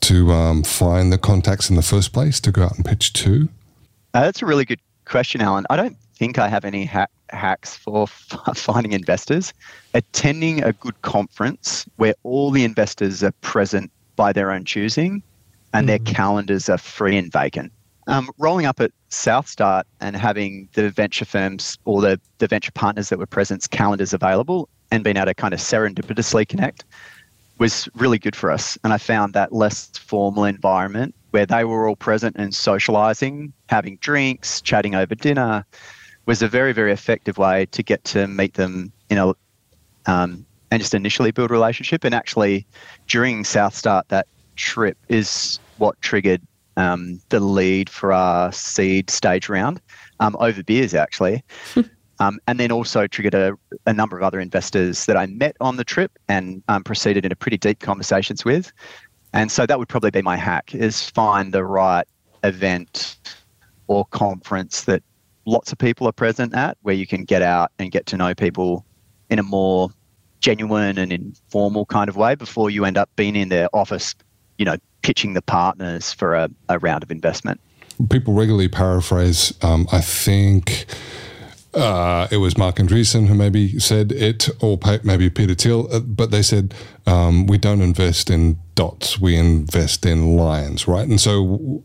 to 0.00 0.32
um, 0.32 0.62
find 0.62 1.12
the 1.12 1.18
contacts 1.18 1.68
in 1.68 1.76
the 1.76 1.82
first 1.82 2.12
place 2.12 2.40
to 2.40 2.52
go 2.52 2.62
out 2.62 2.76
and 2.76 2.84
pitch 2.84 3.12
to? 3.14 3.48
Uh, 4.14 4.22
that's 4.22 4.40
a 4.40 4.46
really 4.46 4.64
good 4.64 4.80
question, 5.04 5.40
Alan. 5.40 5.66
I 5.68 5.76
don't 5.76 5.96
think 6.16 6.38
I 6.38 6.48
have 6.48 6.64
any 6.64 6.84
ha- 6.84 7.06
hacks 7.30 7.76
for 7.76 8.04
f- 8.04 8.38
finding 8.56 8.92
investors. 8.92 9.52
Attending 9.94 10.62
a 10.62 10.72
good 10.72 11.00
conference 11.02 11.86
where 11.96 12.14
all 12.22 12.50
the 12.50 12.64
investors 12.64 13.22
are 13.22 13.32
present 13.40 13.90
by 14.16 14.32
their 14.32 14.50
own 14.50 14.64
choosing 14.64 15.22
and 15.72 15.84
mm. 15.84 15.88
their 15.88 15.98
calendars 16.00 16.68
are 16.68 16.78
free 16.78 17.16
and 17.16 17.30
vacant. 17.30 17.72
Um, 18.08 18.30
rolling 18.38 18.66
up 18.66 18.80
at 18.80 18.92
SouthStart 19.10 19.82
and 20.00 20.16
having 20.16 20.68
the 20.74 20.90
venture 20.90 21.24
firms 21.24 21.76
or 21.84 22.00
the, 22.00 22.20
the 22.38 22.46
venture 22.46 22.72
partners 22.72 23.08
that 23.08 23.18
were 23.18 23.26
present 23.26 23.68
calendars 23.70 24.12
available 24.12 24.68
and 24.90 25.02
being 25.02 25.16
able 25.16 25.26
to 25.26 25.34
kind 25.34 25.52
of 25.52 25.60
serendipitously 25.60 26.46
connect 26.46 26.84
was 27.58 27.88
really 27.94 28.18
good 28.18 28.36
for 28.36 28.50
us. 28.50 28.78
And 28.84 28.92
I 28.92 28.98
found 28.98 29.34
that 29.34 29.52
less 29.52 29.88
formal 29.98 30.44
environment 30.44 31.14
where 31.30 31.46
they 31.46 31.64
were 31.64 31.88
all 31.88 31.96
present 31.96 32.36
and 32.38 32.54
socializing, 32.54 33.52
having 33.68 33.96
drinks, 33.96 34.60
chatting 34.60 34.94
over 34.94 35.14
dinner, 35.14 35.64
was 36.26 36.42
a 36.42 36.48
very, 36.48 36.72
very 36.72 36.92
effective 36.92 37.38
way 37.38 37.66
to 37.66 37.82
get 37.82 38.04
to 38.04 38.26
meet 38.26 38.54
them 38.54 38.92
in 39.08 39.18
a 39.18 39.32
um, 40.06 40.44
and 40.70 40.80
just 40.80 40.94
initially 40.94 41.30
build 41.30 41.50
a 41.50 41.54
relationship. 41.54 42.04
And 42.04 42.14
actually, 42.14 42.66
during 43.06 43.44
SouthStart, 43.44 44.02
that 44.08 44.26
trip 44.56 44.98
is 45.08 45.58
what 45.78 46.00
triggered 46.00 46.42
um, 46.76 47.20
the 47.28 47.40
lead 47.40 47.88
for 47.88 48.12
our 48.12 48.52
seed 48.52 49.10
stage 49.10 49.48
round 49.48 49.80
um, 50.20 50.36
over 50.38 50.62
beers, 50.62 50.94
actually. 50.94 51.42
Um, 52.18 52.38
and 52.46 52.58
then 52.58 52.72
also 52.72 53.06
triggered 53.06 53.34
a, 53.34 53.52
a, 53.86 53.92
number 53.92 54.16
of 54.16 54.22
other 54.22 54.40
investors 54.40 55.04
that 55.04 55.18
I 55.18 55.26
met 55.26 55.54
on 55.60 55.76
the 55.76 55.84
trip 55.84 56.18
and 56.28 56.62
um, 56.68 56.82
proceeded 56.82 57.26
into 57.26 57.36
pretty 57.36 57.58
deep 57.58 57.80
conversations 57.80 58.42
with. 58.42 58.72
And 59.34 59.52
so 59.52 59.66
that 59.66 59.78
would 59.78 59.90
probably 59.90 60.10
be 60.10 60.22
my 60.22 60.38
hack 60.38 60.74
is 60.74 61.10
find 61.10 61.52
the 61.52 61.62
right 61.62 62.06
event 62.42 63.18
or 63.86 64.06
conference 64.06 64.84
that 64.84 65.02
lots 65.46 65.72
of 65.72 65.78
people 65.78 66.06
are 66.06 66.12
present 66.12 66.54
at 66.54 66.76
where 66.82 66.94
you 66.94 67.06
can 67.06 67.24
get 67.24 67.40
out 67.40 67.70
and 67.78 67.90
get 67.90 68.04
to 68.06 68.16
know 68.16 68.34
people 68.34 68.84
in 69.30 69.38
a 69.38 69.42
more 69.42 69.88
genuine 70.40 70.98
and 70.98 71.12
informal 71.12 71.86
kind 71.86 72.08
of 72.08 72.16
way 72.16 72.34
before 72.34 72.68
you 72.68 72.84
end 72.84 72.98
up 72.98 73.08
being 73.16 73.34
in 73.34 73.48
their 73.48 73.68
office, 73.74 74.14
you 74.58 74.64
know, 74.64 74.76
pitching 75.02 75.34
the 75.34 75.42
partners 75.42 76.12
for 76.12 76.34
a, 76.34 76.50
a 76.68 76.78
round 76.78 77.02
of 77.02 77.10
investment. 77.10 77.60
People 78.10 78.34
regularly 78.34 78.68
paraphrase, 78.68 79.54
um, 79.62 79.86
I 79.90 80.00
think 80.00 80.86
uh, 81.72 82.26
it 82.30 82.38
was 82.38 82.58
Marc 82.58 82.76
Andreessen 82.76 83.28
who 83.28 83.34
maybe 83.34 83.78
said 83.78 84.12
it, 84.12 84.48
or 84.60 84.78
maybe 85.04 85.30
Peter 85.30 85.54
Thiel, 85.54 85.88
uh, 85.92 86.00
but 86.00 86.30
they 86.30 86.42
said 86.42 86.74
um, 87.06 87.46
we 87.46 87.56
don't 87.56 87.80
invest 87.80 88.28
in 88.28 88.58
dots, 88.76 89.18
we 89.18 89.36
invest 89.36 90.06
in 90.06 90.36
lines, 90.36 90.86
right? 90.86 91.08
And 91.08 91.20
so 91.20 91.82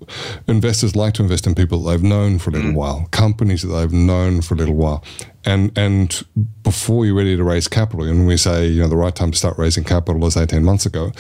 investors 0.47 0.95
like 0.95 1.15
to 1.15 1.23
invest 1.23 1.47
in 1.47 1.55
people 1.55 1.81
that 1.81 1.91
they've 1.91 2.03
known 2.03 2.37
for 2.37 2.51
a 2.51 2.53
little 2.53 2.71
mm. 2.71 2.75
while, 2.75 3.07
companies 3.09 3.63
that 3.63 3.69
they've 3.69 3.91
known 3.91 4.41
for 4.41 4.53
a 4.53 4.57
little 4.57 4.75
while. 4.75 5.03
And 5.43 5.75
and 5.75 6.23
before 6.61 7.03
you're 7.03 7.15
ready 7.15 7.35
to 7.35 7.43
raise 7.43 7.67
capital, 7.67 8.05
and 8.05 8.27
we 8.27 8.37
say 8.37 8.67
you 8.67 8.79
know 8.79 8.87
the 8.87 8.95
right 8.95 9.15
time 9.15 9.31
to 9.31 9.37
start 9.37 9.57
raising 9.57 9.83
capital 9.83 10.23
is 10.27 10.37
18 10.37 10.63
months 10.63 10.85
ago, 10.85 11.11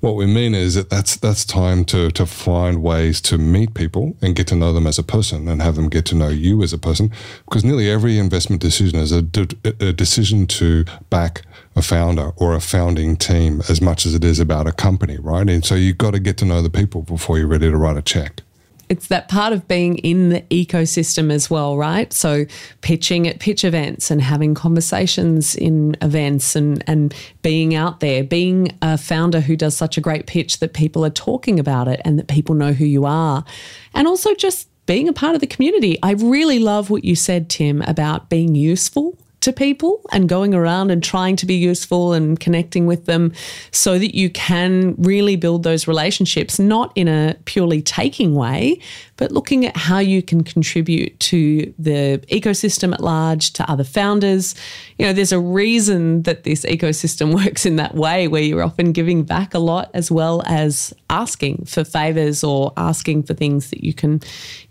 what 0.00 0.12
we 0.12 0.24
mean 0.24 0.54
is 0.54 0.76
that 0.76 0.88
that's 0.88 1.16
that's 1.16 1.44
time 1.44 1.84
to 1.86 2.10
to 2.12 2.24
find 2.24 2.82
ways 2.82 3.20
to 3.22 3.36
meet 3.36 3.74
people 3.74 4.16
and 4.22 4.34
get 4.34 4.46
to 4.46 4.56
know 4.56 4.72
them 4.72 4.86
as 4.86 4.98
a 4.98 5.02
person 5.02 5.46
and 5.46 5.60
have 5.60 5.74
them 5.74 5.90
get 5.90 6.06
to 6.06 6.14
know 6.14 6.28
you 6.28 6.62
as 6.62 6.72
a 6.72 6.78
person, 6.78 7.12
because 7.44 7.64
nearly 7.64 7.90
every 7.90 8.18
investment 8.18 8.62
decision 8.62 8.98
is 8.98 9.12
a, 9.12 9.20
de- 9.20 9.58
a 9.64 9.92
decision 9.92 10.46
to 10.46 10.86
back 11.10 11.42
a 11.76 11.82
founder 11.82 12.32
or 12.36 12.54
a 12.54 12.60
founding 12.60 13.16
team 13.16 13.60
as 13.68 13.82
much 13.82 14.06
as 14.06 14.14
it 14.14 14.24
is 14.24 14.40
about 14.40 14.66
a 14.66 14.72
company, 14.72 15.15
right? 15.20 15.48
And 15.48 15.64
so 15.64 15.74
you've 15.74 15.98
got 15.98 16.12
to 16.12 16.18
get 16.18 16.36
to 16.38 16.44
know 16.44 16.62
the 16.62 16.70
people 16.70 17.02
before 17.02 17.38
you're 17.38 17.46
ready 17.46 17.70
to 17.70 17.76
write 17.76 17.96
a 17.96 18.02
check. 18.02 18.42
It's 18.88 19.08
that 19.08 19.28
part 19.28 19.52
of 19.52 19.66
being 19.66 19.98
in 19.98 20.28
the 20.28 20.42
ecosystem 20.42 21.32
as 21.32 21.50
well, 21.50 21.76
right? 21.76 22.12
So 22.12 22.46
pitching 22.82 23.26
at 23.26 23.40
pitch 23.40 23.64
events 23.64 24.12
and 24.12 24.22
having 24.22 24.54
conversations 24.54 25.56
in 25.56 25.96
events 26.02 26.54
and, 26.54 26.84
and 26.86 27.12
being 27.42 27.74
out 27.74 27.98
there, 27.98 28.22
being 28.22 28.78
a 28.82 28.96
founder 28.96 29.40
who 29.40 29.56
does 29.56 29.76
such 29.76 29.98
a 29.98 30.00
great 30.00 30.26
pitch 30.26 30.60
that 30.60 30.72
people 30.72 31.04
are 31.04 31.10
talking 31.10 31.58
about 31.58 31.88
it 31.88 32.00
and 32.04 32.16
that 32.18 32.28
people 32.28 32.54
know 32.54 32.72
who 32.72 32.84
you 32.84 33.04
are. 33.04 33.44
And 33.92 34.06
also 34.06 34.34
just 34.34 34.68
being 34.86 35.08
a 35.08 35.12
part 35.12 35.34
of 35.34 35.40
the 35.40 35.48
community. 35.48 35.98
I 36.02 36.12
really 36.12 36.60
love 36.60 36.90
what 36.90 37.04
you 37.04 37.16
said, 37.16 37.50
Tim, 37.50 37.82
about 37.82 38.28
being 38.28 38.54
useful 38.54 39.18
to 39.40 39.52
people 39.52 40.00
and 40.12 40.28
going 40.28 40.54
around 40.54 40.90
and 40.90 41.02
trying 41.02 41.36
to 41.36 41.46
be 41.46 41.54
useful 41.54 42.12
and 42.12 42.40
connecting 42.40 42.86
with 42.86 43.06
them 43.06 43.32
so 43.70 43.98
that 43.98 44.14
you 44.14 44.30
can 44.30 44.94
really 44.98 45.36
build 45.36 45.62
those 45.62 45.86
relationships, 45.86 46.58
not 46.58 46.92
in 46.96 47.06
a 47.06 47.36
purely 47.44 47.80
taking 47.80 48.34
way, 48.34 48.80
but 49.16 49.30
looking 49.30 49.64
at 49.64 49.76
how 49.76 49.98
you 49.98 50.22
can 50.22 50.42
contribute 50.42 51.18
to 51.20 51.72
the 51.78 52.22
ecosystem 52.30 52.92
at 52.92 53.00
large, 53.00 53.52
to 53.52 53.70
other 53.70 53.84
founders. 53.84 54.54
You 54.98 55.06
know, 55.06 55.12
there's 55.12 55.32
a 55.32 55.40
reason 55.40 56.22
that 56.22 56.44
this 56.44 56.64
ecosystem 56.64 57.34
works 57.44 57.64
in 57.66 57.76
that 57.76 57.94
way 57.94 58.28
where 58.28 58.42
you're 58.42 58.62
often 58.62 58.92
giving 58.92 59.22
back 59.22 59.54
a 59.54 59.58
lot 59.58 59.90
as 59.94 60.10
well 60.10 60.42
as 60.46 60.92
asking 61.10 61.66
for 61.66 61.84
favors 61.84 62.42
or 62.42 62.72
asking 62.76 63.22
for 63.22 63.34
things 63.34 63.70
that 63.70 63.84
you 63.84 63.94
can, 63.94 64.20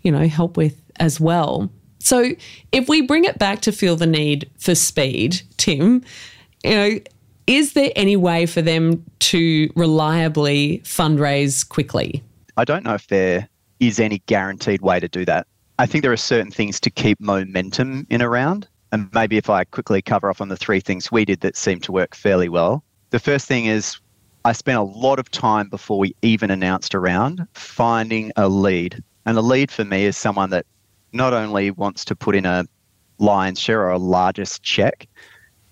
you 0.02 0.12
know, 0.12 0.26
help 0.28 0.56
with 0.56 0.80
as 0.98 1.20
well. 1.20 1.70
So 2.06 2.36
if 2.70 2.88
we 2.88 3.02
bring 3.02 3.24
it 3.24 3.36
back 3.36 3.62
to 3.62 3.72
feel 3.72 3.96
the 3.96 4.06
need 4.06 4.48
for 4.58 4.76
speed, 4.76 5.42
Tim, 5.56 6.04
you 6.62 6.70
know, 6.70 7.00
is 7.48 7.72
there 7.72 7.90
any 7.96 8.14
way 8.14 8.46
for 8.46 8.62
them 8.62 9.04
to 9.18 9.68
reliably 9.74 10.82
fundraise 10.84 11.68
quickly? 11.68 12.22
I 12.56 12.64
don't 12.64 12.84
know 12.84 12.94
if 12.94 13.08
there 13.08 13.48
is 13.80 13.98
any 13.98 14.22
guaranteed 14.26 14.82
way 14.82 15.00
to 15.00 15.08
do 15.08 15.24
that. 15.24 15.48
I 15.80 15.86
think 15.86 16.02
there 16.02 16.12
are 16.12 16.16
certain 16.16 16.52
things 16.52 16.78
to 16.82 16.90
keep 16.90 17.20
momentum 17.20 18.06
in 18.08 18.20
a 18.20 18.28
round. 18.28 18.68
And 18.92 19.12
maybe 19.12 19.36
if 19.36 19.50
I 19.50 19.64
quickly 19.64 20.00
cover 20.00 20.30
off 20.30 20.40
on 20.40 20.48
the 20.48 20.56
three 20.56 20.78
things 20.78 21.10
we 21.10 21.24
did 21.24 21.40
that 21.40 21.56
seemed 21.56 21.82
to 21.82 21.92
work 21.92 22.14
fairly 22.14 22.48
well. 22.48 22.84
The 23.10 23.18
first 23.18 23.48
thing 23.48 23.66
is 23.66 23.98
I 24.44 24.52
spent 24.52 24.78
a 24.78 24.82
lot 24.82 25.18
of 25.18 25.28
time 25.32 25.68
before 25.68 25.98
we 25.98 26.14
even 26.22 26.52
announced 26.52 26.94
a 26.94 27.00
round 27.00 27.48
finding 27.54 28.30
a 28.36 28.48
lead. 28.48 29.02
And 29.24 29.36
a 29.36 29.42
lead 29.42 29.72
for 29.72 29.84
me 29.84 30.04
is 30.04 30.16
someone 30.16 30.50
that 30.50 30.66
not 31.16 31.32
only 31.32 31.70
wants 31.70 32.04
to 32.06 32.16
put 32.16 32.36
in 32.36 32.46
a 32.46 32.64
lion's 33.18 33.58
share 33.58 33.80
or 33.80 33.90
a 33.90 33.98
largest 33.98 34.62
check 34.62 35.08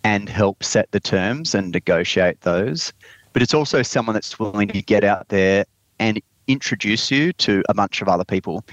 and 0.03 0.29
help 0.29 0.63
set 0.63 0.91
the 0.93 1.01
terms 1.01 1.55
and 1.55 1.73
negotiate 1.73 2.41
those, 2.43 2.93
but 3.33 3.43
it's 3.43 3.55
also 3.55 3.83
someone 3.83 4.15
that's 4.15 4.39
willing 4.39 4.69
to 4.69 4.83
get 4.83 5.05
out 5.05 5.29
there 5.29 5.65
and 5.99 6.21
introduce 6.47 7.11
you 7.11 7.33
to 7.33 7.63
a 7.69 7.75
bunch 7.75 8.03
of 8.03 8.09
other 8.09 8.25
people. 8.25 8.65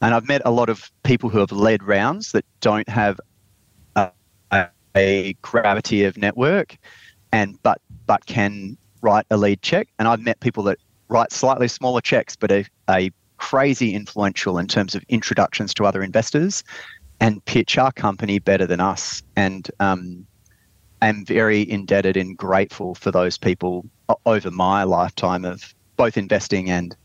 And 0.00 0.14
I've 0.14 0.28
met 0.28 0.42
a 0.44 0.50
lot 0.50 0.68
of 0.68 0.90
people 1.02 1.28
who 1.28 1.38
have 1.38 1.52
led 1.52 1.82
rounds 1.82 2.32
that 2.32 2.44
don't 2.60 2.88
have 2.88 3.20
a, 3.96 4.10
a, 4.96 5.34
gravity 5.42 6.04
of 6.04 6.16
network 6.16 6.76
and 7.32 7.60
but 7.62 7.80
but 8.06 8.24
can 8.26 8.76
write 9.02 9.26
a 9.30 9.36
lead 9.36 9.62
check. 9.62 9.88
And 9.98 10.06
I've 10.08 10.20
met 10.20 10.40
people 10.40 10.62
that 10.64 10.78
write 11.08 11.32
slightly 11.32 11.68
smaller 11.68 12.00
checks 12.00 12.36
but 12.36 12.50
a, 12.50 12.64
a 12.88 13.10
crazy 13.38 13.94
influential 13.94 14.58
in 14.58 14.66
terms 14.66 14.94
of 14.94 15.04
introductions 15.08 15.74
to 15.74 15.84
other 15.84 16.02
investors 16.02 16.64
and 17.20 17.44
pitch 17.44 17.78
our 17.78 17.92
company 17.92 18.38
better 18.38 18.66
than 18.66 18.80
us. 18.80 19.22
And 19.36 19.70
um, 19.80 20.26
I'm 21.02 21.24
very 21.24 21.68
indebted 21.68 22.16
and 22.16 22.36
grateful 22.36 22.94
for 22.94 23.10
those 23.10 23.38
people 23.38 23.84
over 24.24 24.50
my 24.50 24.84
lifetime 24.84 25.44
of 25.44 25.74
both 25.96 26.16
investing 26.16 26.70
and 26.70 26.96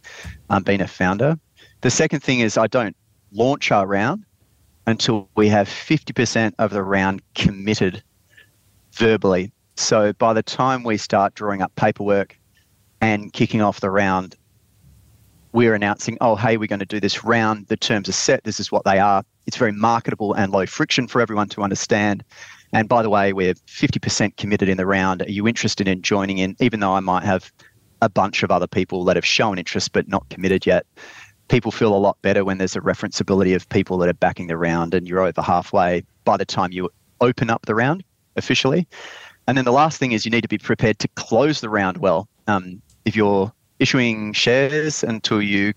um, 0.50 0.64
being 0.64 0.82
a 0.82 0.88
founder. 0.88 1.38
The 1.82 1.90
second 1.90 2.22
thing 2.22 2.40
is 2.40 2.58
I 2.58 2.68
don't 2.68 2.96
launch 3.32 3.72
our 3.72 3.88
round 3.88 4.26
until 4.88 5.30
we 5.36 5.48
have 5.48 5.68
50% 5.68 6.54
of 6.60 6.72
the 6.72 6.84
round 6.84 7.22
committed 7.36 8.04
verbally. 8.94 9.52
So 9.78 10.14
by 10.14 10.34
the 10.34 10.44
time 10.44 10.84
we 10.84 10.98
start 10.98 11.34
drawing 11.36 11.62
up 11.62 11.74
paperwork 11.76 12.38
and 13.00 13.32
kicking 13.32 13.62
off 13.62 13.80
the 13.80 13.90
round, 13.90 14.36
we're 15.54 15.74
announcing, 15.74 16.18
oh, 16.22 16.36
hey, 16.36 16.58
we're 16.58 16.68
going 16.68 16.80
to 16.80 16.86
do 16.86 17.00
this 17.00 17.24
round. 17.24 17.68
The 17.68 17.78
terms 17.78 18.08
are 18.08 18.14
set. 18.14 18.44
This 18.44 18.60
is 18.60 18.72
what 18.72 18.86
they 18.86 19.00
are. 19.00 19.24
It's 19.48 19.58
very 19.58 19.72
marketable 19.72 20.34
and 20.34 20.52
low 20.52 20.66
friction 20.66 21.08
for 21.08 21.22
everyone 21.22 21.50
to 21.50 21.62
understand. 21.62 22.24
And 22.74 22.88
by 22.88 23.02
the 23.02 23.10
way, 23.10 23.34
we're 23.34 23.54
50% 23.54 24.38
committed 24.38 24.70
in 24.70 24.78
the 24.78 24.86
round. 24.86 25.24
Are 25.24 25.32
you 25.32 25.48
interested 25.48 25.88
in 25.88 26.02
joining 26.02 26.38
in? 26.38 26.56
Even 26.60 26.80
though 26.80 26.94
I 26.94 27.02
might 27.02 27.24
have 27.24 27.52
a 28.02 28.10
bunch 28.10 28.44
of 28.44 28.52
other 28.52 28.68
people 28.68 29.04
that 29.06 29.18
have 29.18 29.26
shown 29.26 29.58
interest 29.58 29.92
but 29.92 30.08
not 30.08 30.28
committed 30.30 30.66
yet, 30.66 30.86
people 31.50 31.72
feel 31.72 31.94
a 31.94 31.98
lot 31.98 32.18
better 32.22 32.46
when 32.46 32.58
there's 32.58 32.76
a 32.78 32.82
referenceability 32.82 33.54
of 33.56 33.68
people 33.70 33.98
that 33.98 34.08
are 34.08 34.14
backing 34.14 34.48
the 34.48 34.58
round 34.58 34.94
and 34.94 35.08
you're 35.08 35.20
over 35.20 35.42
halfway 35.42 36.04
by 36.24 36.38
the 36.38 36.46
time 36.46 36.72
you 36.72 36.90
open 37.20 37.50
up 37.50 37.66
the 37.66 37.76
round 37.76 38.04
officially. 38.38 38.88
And 39.48 39.58
then 39.58 39.66
the 39.66 39.74
last 39.74 39.98
thing 39.98 40.14
is 40.14 40.24
you 40.24 40.32
need 40.32 40.42
to 40.42 40.48
be 40.48 40.58
prepared 40.58 41.00
to 41.00 41.10
close 41.10 41.60
the 41.60 41.70
round 41.70 41.98
well. 41.98 42.30
Um, 42.48 42.82
if 43.04 43.16
you're 43.16 43.52
issuing 43.82 44.32
shares 44.32 45.04
until 45.04 45.42
you 45.42 45.74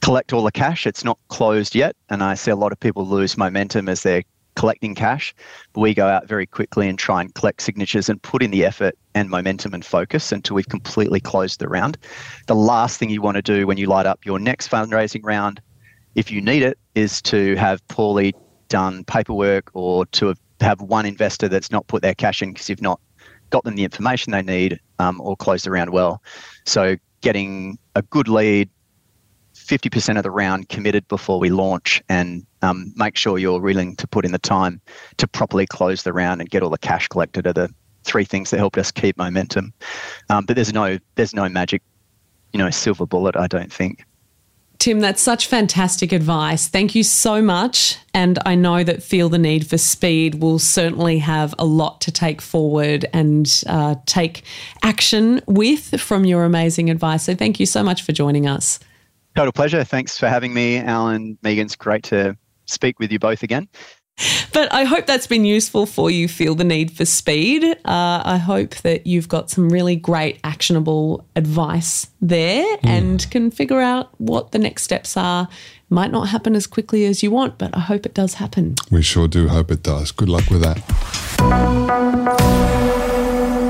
collect 0.00 0.32
all 0.32 0.42
the 0.42 0.50
cash, 0.52 0.86
it's 0.86 1.04
not 1.04 1.18
closed 1.28 1.74
yet. 1.74 1.94
And 2.10 2.22
I 2.22 2.34
see 2.34 2.50
a 2.50 2.56
lot 2.56 2.72
of 2.72 2.80
people 2.80 3.06
lose 3.06 3.38
momentum 3.38 3.88
as 3.88 4.02
they're 4.02 4.24
collecting 4.56 4.94
cash. 4.96 5.32
But 5.72 5.82
we 5.82 5.94
go 5.94 6.08
out 6.08 6.26
very 6.26 6.46
quickly 6.46 6.88
and 6.88 6.98
try 6.98 7.20
and 7.20 7.32
collect 7.34 7.62
signatures 7.62 8.08
and 8.08 8.20
put 8.20 8.42
in 8.42 8.50
the 8.50 8.64
effort 8.64 8.98
and 9.14 9.30
momentum 9.30 9.72
and 9.72 9.84
focus 9.84 10.32
until 10.32 10.56
we've 10.56 10.68
completely 10.68 11.20
closed 11.20 11.60
the 11.60 11.68
round. 11.68 11.96
The 12.48 12.56
last 12.56 12.98
thing 12.98 13.08
you 13.08 13.22
want 13.22 13.36
to 13.36 13.42
do 13.42 13.68
when 13.68 13.78
you 13.78 13.86
light 13.86 14.06
up 14.06 14.26
your 14.26 14.40
next 14.40 14.68
fundraising 14.68 15.20
round, 15.22 15.60
if 16.16 16.30
you 16.30 16.40
need 16.40 16.62
it, 16.64 16.76
is 16.96 17.22
to 17.22 17.54
have 17.54 17.86
poorly 17.86 18.34
done 18.68 19.04
paperwork 19.04 19.70
or 19.74 20.06
to 20.06 20.34
have 20.60 20.80
one 20.80 21.06
investor 21.06 21.48
that's 21.48 21.70
not 21.70 21.86
put 21.86 22.02
their 22.02 22.14
cash 22.14 22.42
in 22.42 22.52
because 22.52 22.68
you've 22.68 22.82
not 22.82 23.00
got 23.50 23.64
them 23.64 23.76
the 23.76 23.84
information 23.84 24.32
they 24.32 24.42
need 24.42 24.80
um, 24.98 25.20
or 25.20 25.36
closed 25.36 25.66
the 25.66 25.70
round 25.70 25.90
well. 25.90 26.22
So 26.64 26.96
getting 27.20 27.78
a 27.94 28.02
good 28.02 28.28
lead, 28.28 28.70
50% 29.54 30.16
of 30.16 30.22
the 30.22 30.30
round 30.30 30.68
committed 30.68 31.06
before 31.08 31.40
we 31.40 31.50
launch 31.50 32.02
and 32.08 32.46
um, 32.62 32.92
make 32.96 33.16
sure 33.16 33.38
you're 33.38 33.60
willing 33.60 33.96
to 33.96 34.06
put 34.06 34.24
in 34.24 34.32
the 34.32 34.38
time 34.38 34.80
to 35.16 35.26
properly 35.26 35.66
close 35.66 36.02
the 36.02 36.12
round 36.12 36.40
and 36.40 36.50
get 36.50 36.62
all 36.62 36.70
the 36.70 36.78
cash 36.78 37.08
collected 37.08 37.46
are 37.46 37.52
the 37.52 37.72
three 38.04 38.24
things 38.24 38.50
that 38.50 38.58
helped 38.58 38.78
us 38.78 38.92
keep 38.92 39.16
momentum. 39.16 39.72
Um, 40.30 40.44
but 40.46 40.56
there's 40.56 40.72
no 40.72 40.98
there's 41.16 41.34
no 41.34 41.48
magic, 41.48 41.82
you 42.52 42.58
know, 42.58 42.70
silver 42.70 43.06
bullet. 43.06 43.36
I 43.36 43.46
don't 43.46 43.72
think. 43.72 44.04
Tim, 44.78 45.00
that's 45.00 45.22
such 45.22 45.46
fantastic 45.46 46.12
advice. 46.12 46.68
Thank 46.68 46.94
you 46.94 47.02
so 47.02 47.40
much. 47.40 47.98
And 48.12 48.38
I 48.44 48.54
know 48.54 48.84
that 48.84 49.02
Feel 49.02 49.28
the 49.28 49.38
Need 49.38 49.66
for 49.66 49.78
Speed 49.78 50.36
will 50.36 50.58
certainly 50.58 51.18
have 51.18 51.54
a 51.58 51.64
lot 51.64 52.00
to 52.02 52.12
take 52.12 52.40
forward 52.40 53.06
and 53.12 53.62
uh, 53.66 53.96
take 54.06 54.42
action 54.82 55.40
with 55.46 56.00
from 56.00 56.24
your 56.24 56.44
amazing 56.44 56.90
advice. 56.90 57.24
So 57.24 57.34
thank 57.34 57.58
you 57.58 57.66
so 57.66 57.82
much 57.82 58.02
for 58.02 58.12
joining 58.12 58.46
us. 58.46 58.78
Total 59.34 59.52
pleasure. 59.52 59.84
Thanks 59.84 60.18
for 60.18 60.28
having 60.28 60.54
me, 60.54 60.78
Alan. 60.78 61.38
Megan's 61.42 61.76
great 61.76 62.04
to 62.04 62.36
speak 62.66 62.98
with 62.98 63.12
you 63.12 63.18
both 63.18 63.42
again. 63.42 63.68
But 64.52 64.72
I 64.72 64.84
hope 64.84 65.04
that's 65.06 65.26
been 65.26 65.44
useful 65.44 65.84
for 65.84 66.10
you. 66.10 66.28
Feel 66.28 66.54
the 66.54 66.64
need 66.64 66.90
for 66.90 67.04
speed. 67.04 67.62
Uh, 67.64 68.22
I 68.24 68.38
hope 68.38 68.76
that 68.76 69.06
you've 69.06 69.28
got 69.28 69.50
some 69.50 69.68
really 69.68 69.96
great 69.96 70.40
actionable 70.42 71.26
advice 71.36 72.08
there 72.22 72.64
mm. 72.78 72.88
and 72.88 73.30
can 73.30 73.50
figure 73.50 73.80
out 73.80 74.18
what 74.18 74.52
the 74.52 74.58
next 74.58 74.84
steps 74.84 75.16
are. 75.16 75.48
Might 75.90 76.10
not 76.10 76.28
happen 76.28 76.56
as 76.56 76.66
quickly 76.66 77.04
as 77.04 77.22
you 77.22 77.30
want, 77.30 77.58
but 77.58 77.76
I 77.76 77.80
hope 77.80 78.06
it 78.06 78.14
does 78.14 78.34
happen. 78.34 78.76
We 78.90 79.02
sure 79.02 79.28
do 79.28 79.48
hope 79.48 79.70
it 79.70 79.82
does. 79.82 80.10
Good 80.10 80.30
luck 80.30 80.48
with 80.50 80.62
that. 80.62 80.82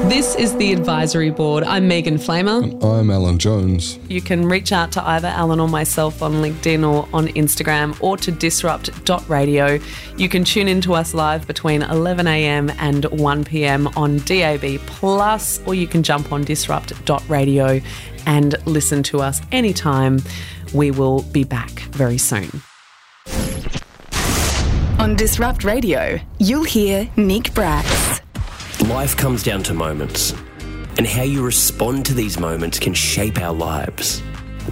This 0.09 0.37
is 0.37 0.57
the 0.57 0.73
advisory 0.73 1.31
board. 1.31 1.64
I'm 1.64 1.88
Megan 1.88 2.14
Flamer. 2.14 2.62
And 2.62 2.85
I'm 2.85 3.11
Alan 3.11 3.38
Jones. 3.38 3.99
You 4.09 4.21
can 4.21 4.47
reach 4.47 4.71
out 4.71 4.92
to 4.92 5.03
either 5.03 5.27
Alan 5.27 5.59
or 5.59 5.69
myself 5.69 6.23
on 6.23 6.35
LinkedIn 6.35 6.88
or 6.88 7.09
on 7.12 7.27
Instagram 7.29 8.01
or 8.01 8.16
to 8.19 8.31
disrupt.radio. 8.31 9.81
You 10.16 10.29
can 10.29 10.45
tune 10.45 10.69
in 10.69 10.81
to 10.83 10.95
us 10.95 11.12
live 11.12 11.49
between 11.49 11.83
11am 11.83 12.77
and 12.79 13.03
1pm 13.03 13.97
on 13.97 14.19
DAB 14.19 14.81
Plus, 14.87 15.61
or 15.66 15.75
you 15.75 15.88
can 15.88 16.05
jump 16.05 16.31
on 16.31 16.45
disrupt.radio 16.45 17.81
and 18.27 18.55
listen 18.64 19.03
to 19.03 19.19
us 19.19 19.42
anytime. 19.51 20.23
We 20.73 20.92
will 20.92 21.23
be 21.23 21.42
back 21.42 21.81
very 21.90 22.19
soon. 22.19 22.62
On 25.01 25.16
Disrupt 25.16 25.64
Radio, 25.64 26.21
you'll 26.38 26.64
hear 26.64 27.11
Nick 27.16 27.53
Bracks. 27.55 27.96
Life 28.88 29.16
comes 29.16 29.42
down 29.42 29.64
to 29.64 29.75
moments, 29.75 30.33
and 30.96 31.09
how 31.09 31.22
you 31.22 31.44
respond 31.44 32.07
to 32.07 32.14
these 32.14 32.38
moments 32.38 32.79
can 32.79 32.94
shape 32.94 33.37
our 33.37 33.53
lives. 33.53 34.22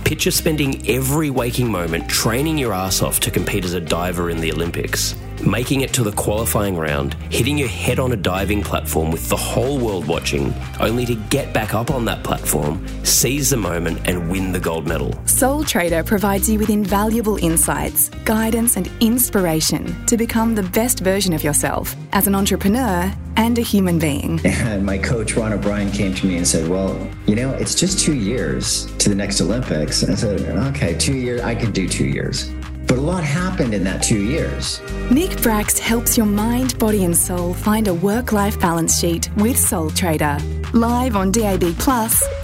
Picture 0.05 0.31
spending 0.31 0.89
every 0.89 1.31
waking 1.31 1.69
moment 1.69 2.09
training 2.09 2.57
your 2.57 2.73
ass 2.73 3.03
off 3.03 3.19
to 3.21 3.33
compete 3.33 3.65
as 3.65 3.75
a 3.75 3.81
diver 3.81 4.31
in 4.31 4.41
the 4.41 4.53
Olympics 4.53 5.17
making 5.47 5.83
it 5.83 5.93
to 5.95 6.03
the 6.03 6.13
qualifying 6.13 6.77
round, 6.77 7.15
hitting 7.31 7.59
your 7.59 7.69
head 7.69 7.99
on 7.99 8.13
a 8.13 8.17
diving 8.17 8.63
platform 8.63 9.11
with 9.11 9.29
the 9.29 9.37
whole 9.37 9.79
world 9.79 10.07
watching, 10.07 10.55
only 10.81 11.05
to 11.07 11.15
get 11.31 11.53
back 11.53 11.75
up 11.75 11.91
on 11.91 12.05
that 12.05 12.23
platform, 12.25 12.87
seize 13.05 13.51
the 13.51 13.57
moment, 13.57 14.01
and 14.07 14.31
win 14.31 14.53
the 14.53 14.61
gold 14.61 14.87
medal. 14.87 15.13
Soul 15.27 15.65
Trader 15.65 16.03
provides 16.03 16.49
you 16.49 16.59
with 16.59 16.71
invaluable 16.71 17.37
insights, 17.37 18.09
guidance, 18.25 18.77
and 18.77 18.91
inspiration 19.01 19.95
to 20.07 20.17
become 20.17 20.55
the 20.55 20.63
best 20.63 21.01
version 21.01 21.33
of 21.33 21.45
yourself 21.45 21.95
as 22.13 22.27
an 22.27 22.35
entrepreneur 22.35 23.13
and 23.37 23.59
a 23.59 23.63
human 23.63 23.99
being. 23.99 24.41
And 24.65 24.85
my 24.85 24.99
coach, 24.99 25.37
Ron 25.37 25.53
O'Brien, 25.53 25.91
came 25.93 26.15
to 26.15 26.27
me 26.27 26.37
and 26.37 26.47
said, 26.47 26.69
Well, 26.69 26.99
you 27.27 27.37
know, 27.37 27.51
it's 27.51 27.75
just 27.75 28.01
two 28.01 28.15
years 28.15 28.87
to 28.97 29.09
the 29.09 29.15
next 29.15 29.41
Olympics. 29.41 30.03
And 30.03 30.13
I 30.13 30.15
said, 30.17 30.41
Okay, 30.75 30.97
two 30.97 31.15
years, 31.15 31.43
I 31.43 31.55
could 31.55 31.73
do 31.73 31.89
two 31.89 32.07
years. 32.07 32.51
But 32.87 32.99
a 32.99 33.01
lot 33.01 33.25
happened 33.25 33.75
in 33.75 33.85
that 33.85 34.03
two 34.03 34.23
years. 34.23 34.81
Nick 35.11 35.41
Bracks 35.43 35.79
helps 35.79 36.17
your 36.17 36.27
mind, 36.27 36.79
body, 36.79 37.05
and 37.05 37.17
soul 37.17 37.55
find 37.55 37.89
a 37.89 37.95
work 37.95 38.33
life 38.33 38.59
balance 38.61 38.99
sheet 38.99 39.31
with 39.37 39.59
Soul 39.59 39.91
Trader. 39.91 40.39
Live 40.73 41.17
on 41.17 41.31
DAB, 41.31 41.63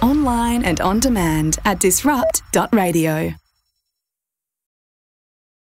online 0.01 0.63
and 0.63 0.81
on 0.81 0.99
demand 0.99 1.59
at 1.65 1.79
disrupt.radio. 1.79 3.40